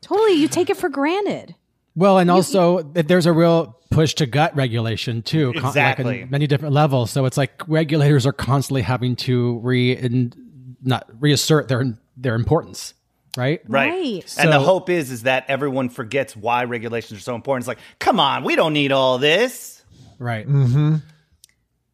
[0.00, 1.54] Totally, you take it for granted.
[1.98, 6.20] Well, and also that there's a real push to gut regulation too, con- like Exactly.
[6.22, 7.10] in many different levels.
[7.10, 11.84] So it's like regulators are constantly having to re and not reassert their
[12.16, 12.94] their importance,
[13.36, 13.60] right?
[13.68, 13.90] Right.
[13.90, 14.34] Right.
[14.38, 17.62] And the hope is is that everyone forgets why regulations are so important.
[17.62, 19.82] It's like, come on, we don't need all this.
[20.20, 20.48] Right.
[20.48, 21.02] mhm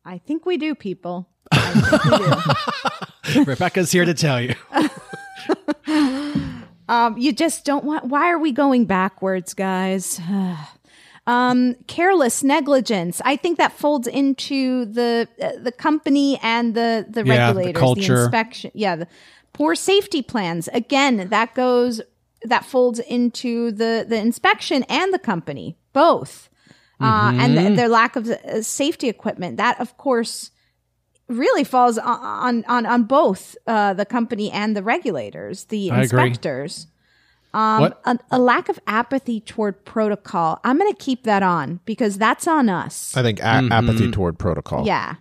[0.04, 1.28] I think we do, people.
[1.52, 2.04] I think
[3.26, 3.44] we do.
[3.50, 4.54] Rebecca's here to tell you.
[6.88, 8.04] Um, you just don't want.
[8.06, 10.20] Why are we going backwards, guys?
[11.26, 13.20] um, careless negligence.
[13.24, 17.80] I think that folds into the uh, the company and the the Yeah, the regulators,
[17.80, 18.22] culture.
[18.24, 18.70] inspection.
[18.74, 19.06] Yeah, the
[19.52, 20.68] poor safety plans.
[20.72, 22.00] Again, that goes
[22.42, 26.50] that folds into the the inspection and the company both,
[27.00, 29.56] uh, and th- their lack of uh, safety equipment.
[29.56, 30.50] That, of course.
[31.28, 36.02] Really falls on on on, on both uh, the company and the regulators, the I
[36.02, 36.86] inspectors
[37.54, 38.00] Um, what?
[38.04, 40.60] a, a lack of apathy toward protocol.
[40.64, 43.16] I'm going to keep that on because that's on us.
[43.16, 44.86] I think a- apathy toward protocol.
[44.86, 45.14] yeah.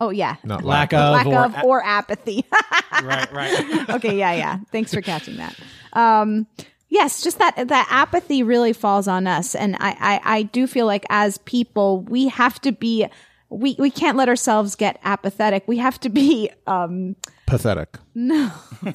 [0.00, 0.36] Oh yeah.
[0.44, 2.46] Not Lack lack, of lack or of or apathy.
[3.02, 3.90] right, right.
[3.96, 4.58] okay, yeah, yeah.
[4.72, 5.54] Thanks for catching that.
[5.92, 6.46] Um,
[6.88, 10.86] yes, just that that apathy really falls on us, and I, I I do feel
[10.86, 13.08] like as people we have to be
[13.50, 15.66] we we can't let ourselves get apathetic.
[15.68, 17.98] We have to be um pathetic.
[18.14, 18.92] No, stay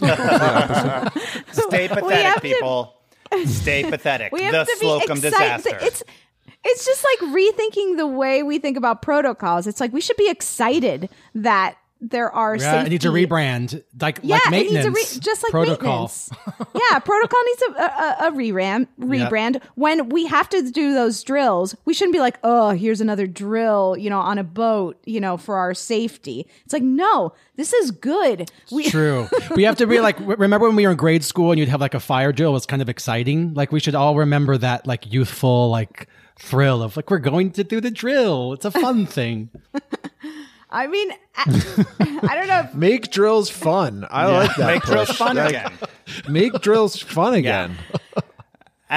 [1.87, 2.93] have pathetic, to- people.
[3.45, 4.31] Stay pathetic.
[4.31, 5.31] we have the to be Slocum excited.
[5.63, 5.77] disaster.
[5.81, 6.03] It's
[6.63, 9.67] it's just like rethinking the way we think about protocols.
[9.67, 12.85] It's like we should be excited that there are Yeah, safety.
[12.87, 16.01] it needs a rebrand, like Yeah, like it needs maintenance, a re- just like protocol.
[16.03, 16.29] maintenance.
[16.91, 18.87] yeah, protocol needs a, a, a rebrand.
[18.99, 19.61] Rebrand.
[19.75, 23.95] When we have to do those drills, we shouldn't be like, oh, here's another drill,
[23.97, 26.45] you know, on a boat, you know, for our safety.
[26.65, 28.51] It's like, no, this is good.
[28.71, 29.27] We True.
[29.55, 31.81] we have to be like, remember when we were in grade school and you'd have
[31.81, 32.51] like a fire drill?
[32.51, 33.53] It was kind of exciting.
[33.53, 37.63] Like we should all remember that like youthful like thrill of like we're going to
[37.63, 38.53] do the drill.
[38.53, 39.49] It's a fun thing.
[40.75, 41.43] I mean, I,
[42.29, 42.59] I don't know.
[42.65, 44.05] if- Make drills fun.
[44.11, 44.67] I like that.
[44.67, 45.71] Make drills fun Like, again.
[46.29, 47.77] Make drills fun again.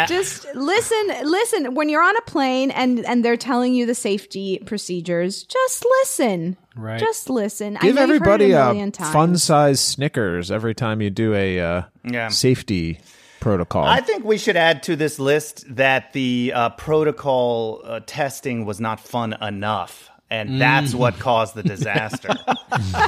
[0.07, 4.63] just listen listen when you're on a plane and and they're telling you the safety
[4.67, 7.01] procedures just listen Right.
[7.01, 11.59] just listen Give know everybody a a, fun size Snickers every time you do a
[11.61, 12.29] uh, Yeah.
[12.29, 13.01] safety
[13.41, 13.85] protocol.
[13.85, 18.79] I think we should add to this list that the uh, protocol uh, testing was
[18.81, 20.11] not fun enough.
[20.31, 20.97] And that's Mm.
[20.99, 22.29] what caused the disaster.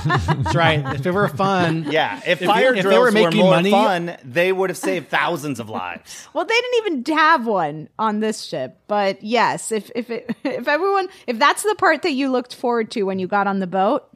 [0.07, 0.83] That's right.
[0.95, 3.41] If it were fun, yeah, if, If fire they- if they drills were were, making
[3.41, 6.27] more money- fun, they would have saved thousands of lives.
[6.33, 10.67] well they didn't even have one on this ship but yes if if it, if
[10.67, 13.67] everyone if that's the part that you looked forward to when you got on the
[13.67, 14.09] boat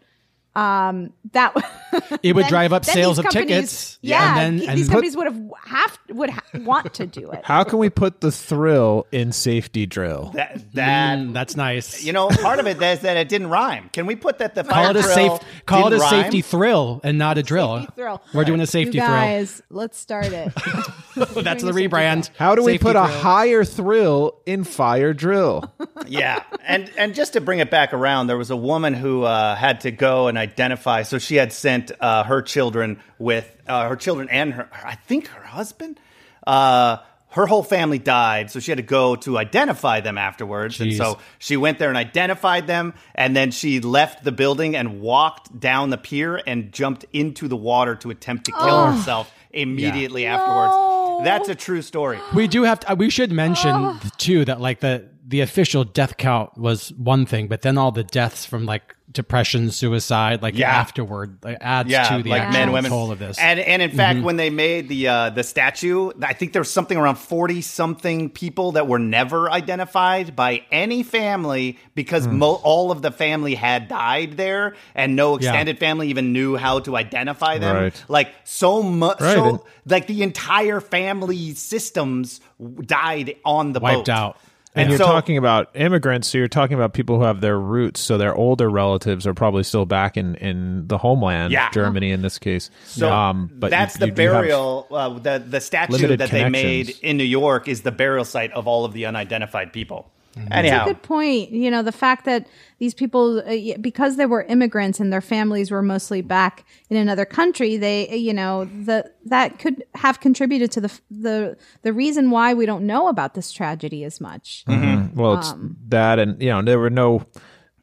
[0.57, 1.53] um that
[2.23, 3.99] It would then- drive up sales of tickets.
[4.03, 7.41] yeah And then- these put- companies would have have would ha- want to do it
[7.45, 10.31] How can we put the thrill in safety drill?
[10.35, 12.05] That that Mm, that's nice.
[12.05, 13.89] you know, part of it is that it didn't rhyme.
[13.93, 16.11] Can we put that the call fire it a drill safe call it a rhyme?
[16.23, 17.79] safety thrill and not a drill.
[17.81, 18.23] Safety thrill.
[18.33, 20.53] We're doing a safety you guys let's start it.
[21.17, 22.31] That's the rebrand.
[22.37, 23.19] How do we Safety put a thrill.
[23.21, 25.73] higher thrill in fire drill?
[26.07, 29.55] yeah, and and just to bring it back around, there was a woman who uh,
[29.55, 31.03] had to go and identify.
[31.03, 35.27] So she had sent uh, her children with uh, her children and her, I think
[35.29, 35.99] her husband.
[36.47, 36.99] Uh,
[37.31, 40.81] her whole family died, so she had to go to identify them afterwards.
[40.81, 45.01] And so she went there and identified them, and then she left the building and
[45.01, 50.27] walked down the pier and jumped into the water to attempt to kill herself immediately
[50.27, 51.25] afterwards.
[51.25, 52.21] That's a true story.
[52.37, 52.95] We do have to.
[52.95, 57.63] We should mention too that like the the official death count was one thing, but
[57.63, 60.71] then all the deaths from like depression, suicide, like Yeah.
[60.71, 63.39] afterward, like, adds yeah, to the like actual men, women, toll of this.
[63.39, 66.71] And and in fact, when they made the uh, the statue, I think there was
[66.71, 72.91] something around forty something people that were never identified by any family because mo- all
[72.91, 75.49] of the family had died there, and no Yeah.
[75.51, 77.77] extended family even knew how to identify them.
[77.77, 78.05] Right.
[78.09, 82.41] Like so much, Right, so like the entire family systems
[82.85, 84.09] died on the Wiped boat.
[84.09, 84.37] out.
[84.77, 87.59] And, And you're so- talking about immigrants, so you're talking about people who have their
[87.59, 91.71] roots, so their older relatives are probably still back in, in the homeland, Yeah.
[91.71, 92.71] Germany in this case.
[92.85, 94.87] So um, but that's you- the you burial.
[94.91, 98.67] Uh, the the statue that they made in New York is the burial site of
[98.67, 100.11] all of the unidentified people.
[100.37, 100.49] Mm-hmm.
[100.49, 101.51] That's a good point.
[101.51, 102.47] You know, the fact that
[102.79, 107.25] these people, uh, because they were immigrants and their families were mostly back in another
[107.25, 112.31] country, they, uh, you know, the that could have contributed to the the the reason
[112.31, 114.65] why we don't know about this tragedy as much.
[114.69, 115.15] Mhm.
[115.15, 117.23] Well, it's Um, that, and you know, there were no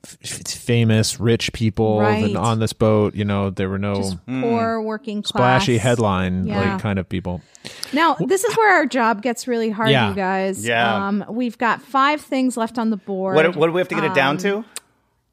[0.04, 2.36] famous rich people Right.
[2.36, 3.16] on this boat.
[3.16, 6.74] You know, there were no Just poor working class, splashy headline Yeah.
[6.74, 7.42] like kind of people.
[7.94, 10.10] Now, this is where our job gets really hard, Yeah.
[10.10, 10.66] you guys.
[10.66, 11.08] Yeah.
[11.08, 13.36] Um, we've got five things left on the board.
[13.36, 14.66] what what do we have to get it down Um, to?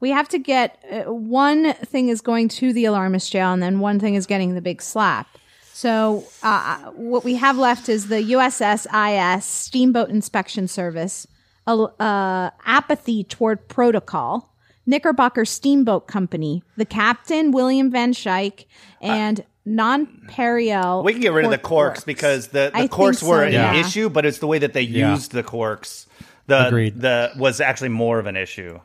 [0.01, 3.79] We have to get uh, one thing is going to the alarmist jail, and then
[3.79, 5.27] one thing is getting the big slap.
[5.73, 11.25] So, uh, what we have left is the USSIS Steamboat Inspection Service,
[11.67, 14.53] uh, uh, apathy toward protocol,
[14.89, 18.65] Knickerbocker Steamboat Company, the captain William Van Schaick,
[18.99, 21.03] and non Periel.
[21.03, 23.47] We can get rid of the Port corks because the, the think corks were so,
[23.47, 23.75] an yeah.
[23.75, 25.11] issue, but it's the way that they Yeah.
[25.13, 26.07] used the corks.
[26.47, 26.99] The Agreed.
[26.99, 28.79] the was actually more of an issue.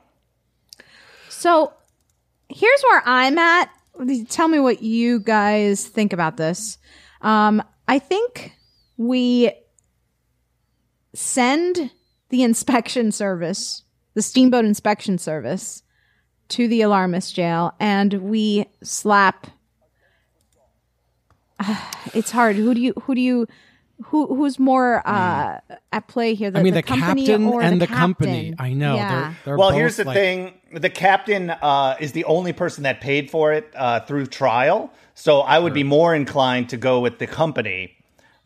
[1.30, 1.72] So
[2.50, 3.70] here's where I'm at.
[4.28, 6.76] Tell me what you guys think about this.
[7.22, 8.52] Um, I think
[8.98, 9.52] we
[11.14, 11.90] send
[12.28, 15.82] the inspection service, the steamboat inspection service,
[16.48, 19.46] to the alarmist jail, and we slap.
[22.14, 22.56] it's hard.
[22.56, 22.92] Who do you?
[23.02, 23.46] Who do you?
[24.06, 25.60] Who who's more uh,
[25.92, 26.50] at play here?
[26.50, 28.00] The, I mean, the, the, company captain or and the, captain?
[28.00, 28.54] company.
[28.58, 28.96] I know.
[28.96, 29.08] Yeah.
[29.08, 32.82] They're, they're well, both, here's the like- thing: the captain uh, is the only person
[32.82, 34.92] that paid for it uh, through trial.
[35.14, 37.96] So I would be more inclined to go with the company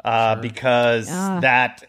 [0.05, 1.41] uh, because Ah.
[1.41, 1.83] that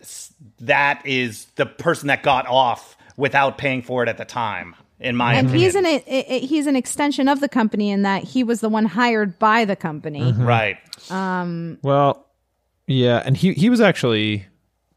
[0.62, 4.76] that is the person that got off without paying for it at the time.
[5.00, 8.02] In my and opinion, he's an i- i- he's an extension of the company in
[8.02, 10.20] that he was the one hired by the company.
[10.22, 10.44] Mm-hmm.
[10.44, 10.78] right.
[11.10, 12.26] Um, Well,
[12.88, 14.46] yeah, and he he was actually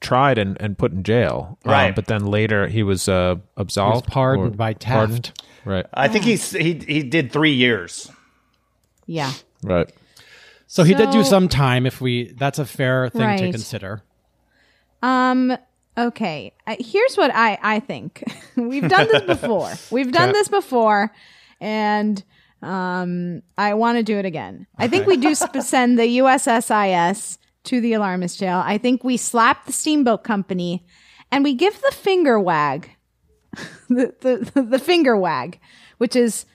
[0.00, 1.94] tried and, and put in jail, um, Right.
[1.94, 5.30] but then later he was uh, absolved, pardoned or by pardoned.
[5.64, 8.10] Right, I think he's he he did three years.
[9.06, 9.32] yeah.
[9.62, 9.88] right.
[10.66, 11.84] So he did do some time.
[11.86, 14.02] If we, that's a fair thing to consider.
[15.02, 15.56] Um.
[15.96, 16.52] Okay.
[16.66, 18.22] Uh, here's what I I think.
[18.56, 19.72] We've done this before.
[19.90, 20.38] We've done Okay.
[20.38, 21.12] this before,
[21.60, 22.22] and
[22.62, 24.66] um, I want to do it again.
[24.78, 28.62] I think we do sp- send the USSIS to the alarmist jail.
[28.64, 30.84] I think we slap the steamboat company,
[31.30, 32.90] and we give the finger wag,
[33.88, 34.14] the,
[34.54, 35.58] the the finger wag,
[35.98, 36.46] which is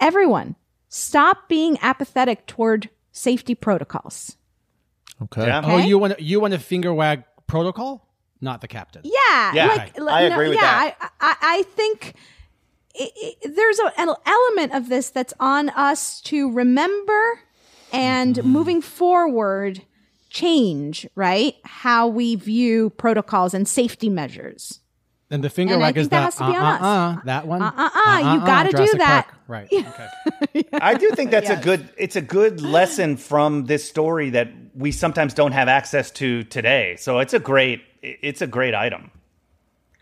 [0.00, 0.56] everyone
[0.88, 4.36] stop being apathetic toward safety protocols.
[5.22, 5.46] Okay.
[5.46, 5.62] Yeah.
[5.64, 8.08] Oh, you want you want a finger wag protocol,
[8.40, 9.02] not the captain.
[9.04, 10.96] Yeah, Yeah, like, I like, agree with yeah, that.
[11.00, 12.14] I, I, I think
[12.98, 17.40] i i there's a, an element of this that's on us to remember
[17.92, 18.48] and Mm-hmm.
[18.48, 19.82] moving forward
[20.30, 24.80] change right how we view protocols and safety measures.
[25.34, 26.68] And the finger And I wag think is that the has to be on uh,
[26.68, 26.80] us.
[26.80, 27.60] uh, uh, that one.
[27.60, 29.26] Uh, uh, uh, you gotta do that.
[29.26, 29.38] Park.
[29.48, 29.68] Right.
[30.54, 30.64] Okay.
[30.72, 34.92] I do think that's a good it's a good lesson from this story that we
[34.92, 36.94] sometimes don't have access to today.
[37.00, 39.10] So it's a great it's a great item.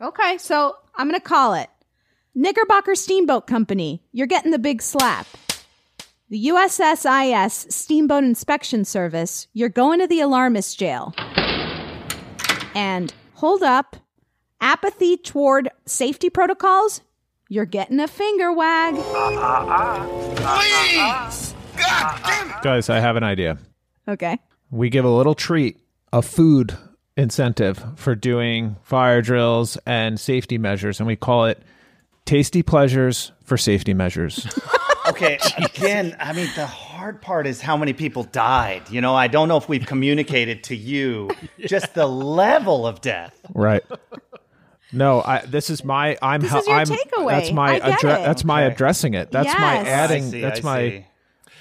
[0.03, 1.71] Okay, so I'm gonna call it
[2.35, 4.03] Knickerbocker Steamboat Company.
[4.13, 5.27] You're getting the big slap.
[6.29, 9.47] The USSIS Steamboat Inspection Service.
[9.55, 11.15] You're going to the alarmist jail.
[12.75, 13.97] And hold up,
[14.63, 17.03] apathy toward safety protocols.
[17.51, 18.95] You're getting a finger wag.
[20.37, 21.55] Please,
[22.63, 23.59] Guys, I have an idea.
[24.09, 24.39] Okay.
[24.71, 25.79] We give a little treat,
[26.13, 26.75] a food
[27.17, 31.61] incentive for doing fire drills and safety measures, and we call it
[32.25, 34.47] Tasty Pleasures for Safety Measures.
[35.09, 38.89] Okay, again, I mean the hard part is how many people died.
[38.89, 41.29] You know, I don't know if we've communicated to you
[41.67, 43.37] just the level of death.
[43.53, 43.83] right.
[44.93, 45.45] No, I.
[45.47, 46.17] This is my.
[46.21, 46.41] I'm.
[46.41, 47.29] This is your I'm, takeaway.
[47.31, 47.81] That's my.
[47.81, 48.75] Addre- That's my Okay.
[48.75, 49.31] addressing it.
[49.31, 50.25] That's my adding.
[50.25, 50.89] I see, that's I my.
[50.91, 51.07] see.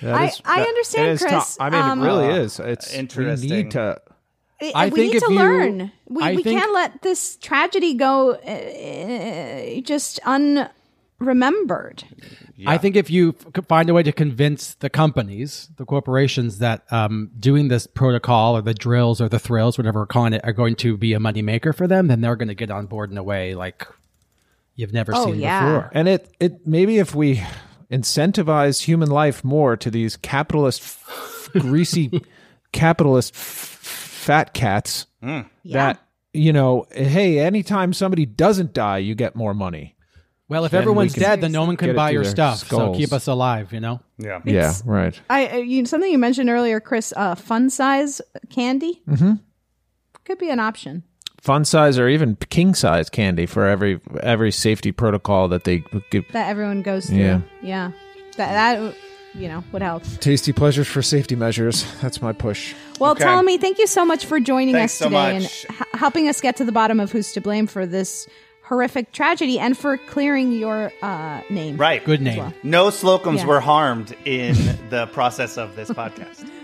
[0.02, 1.30] that I- I understand, it is tough.
[1.30, 1.58] Chris.
[1.60, 2.60] I mean, Um, it really is.
[2.60, 3.50] It's Interesting.
[3.50, 3.98] We need to.
[4.62, 5.92] I- I we think need if to you- learn.
[6.08, 10.20] We, I we think- can't let this tragedy go uh, just
[11.22, 12.04] unremembered.
[12.68, 16.84] I think if you f- find a way to convince the companies, the corporations, that
[16.92, 20.54] um, doing this protocol or the drills or the thrills, whatever we're calling it, are
[20.54, 23.18] going to be a moneymaker for them, then they're going to get on board in
[23.18, 23.88] a way like
[24.76, 25.66] you've never Oh, seen yeah.
[25.66, 25.92] before.
[25.94, 27.42] And it it maybe if we
[27.92, 32.22] incentivize human life more to these capitalist, f- greasy,
[32.72, 35.44] capitalist f- fat cats, Yeah.
[35.64, 36.02] that
[36.34, 39.96] you know, hey, anytime somebody doesn't die, you get more money.
[40.52, 42.68] Well, if Then everyone's can dead, then no one can buy your their stuff.
[42.68, 44.02] So keep us alive, you know?
[44.18, 44.42] Yeah.
[44.44, 45.18] yeah, right.
[45.30, 47.14] I uh, you, something you mentioned earlier, Chris.
[47.16, 49.36] Uh, fun size candy Mm-hmm.
[50.26, 51.04] could be an option.
[51.40, 56.26] Fun size or even king size candy for every every safety protocol that they give.
[56.34, 57.18] that everyone goes through.
[57.18, 57.42] Yeah.
[57.64, 57.92] Yeah.
[58.36, 58.96] That that
[59.34, 60.04] you know would help.
[60.20, 61.86] Tasty pleasures for safety measures.
[62.02, 62.76] That's my push.
[63.00, 63.24] Well, Okay.
[63.24, 65.66] Ptolemy, thank you so much for joining Thanks us today much.
[65.66, 68.28] and h- helping us get to the bottom of who's to blame for this
[68.72, 71.76] horrific tragedy and for clearing your uh, name.
[71.76, 72.02] Right.
[72.06, 72.38] Good name.
[72.38, 72.54] well.
[72.64, 73.46] No Slocums Yeah.
[73.48, 74.56] were harmed in
[74.90, 76.50] the process of this podcast.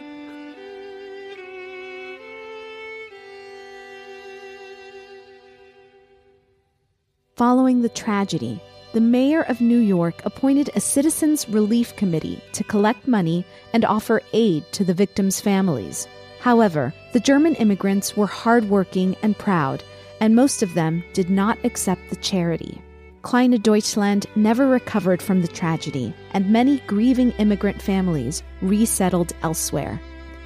[7.36, 8.60] Following the tragedy,
[8.93, 14.22] the mayor of New York appointed a citizens relief committee to collect money and offer
[14.34, 16.08] aid to the victims' families.
[16.39, 19.84] However, the German immigrants were hardworking and proud,
[20.22, 22.82] and most of them did not accept the charity.
[23.22, 29.99] Kleine Deutschland never recovered from the tragedy, and many grieving immigrant families resettled elsewhere.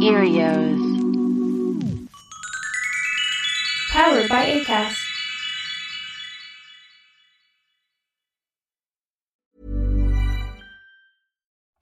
[0.00, 0.78] Earios.
[3.90, 5.05] Powered by ACAST.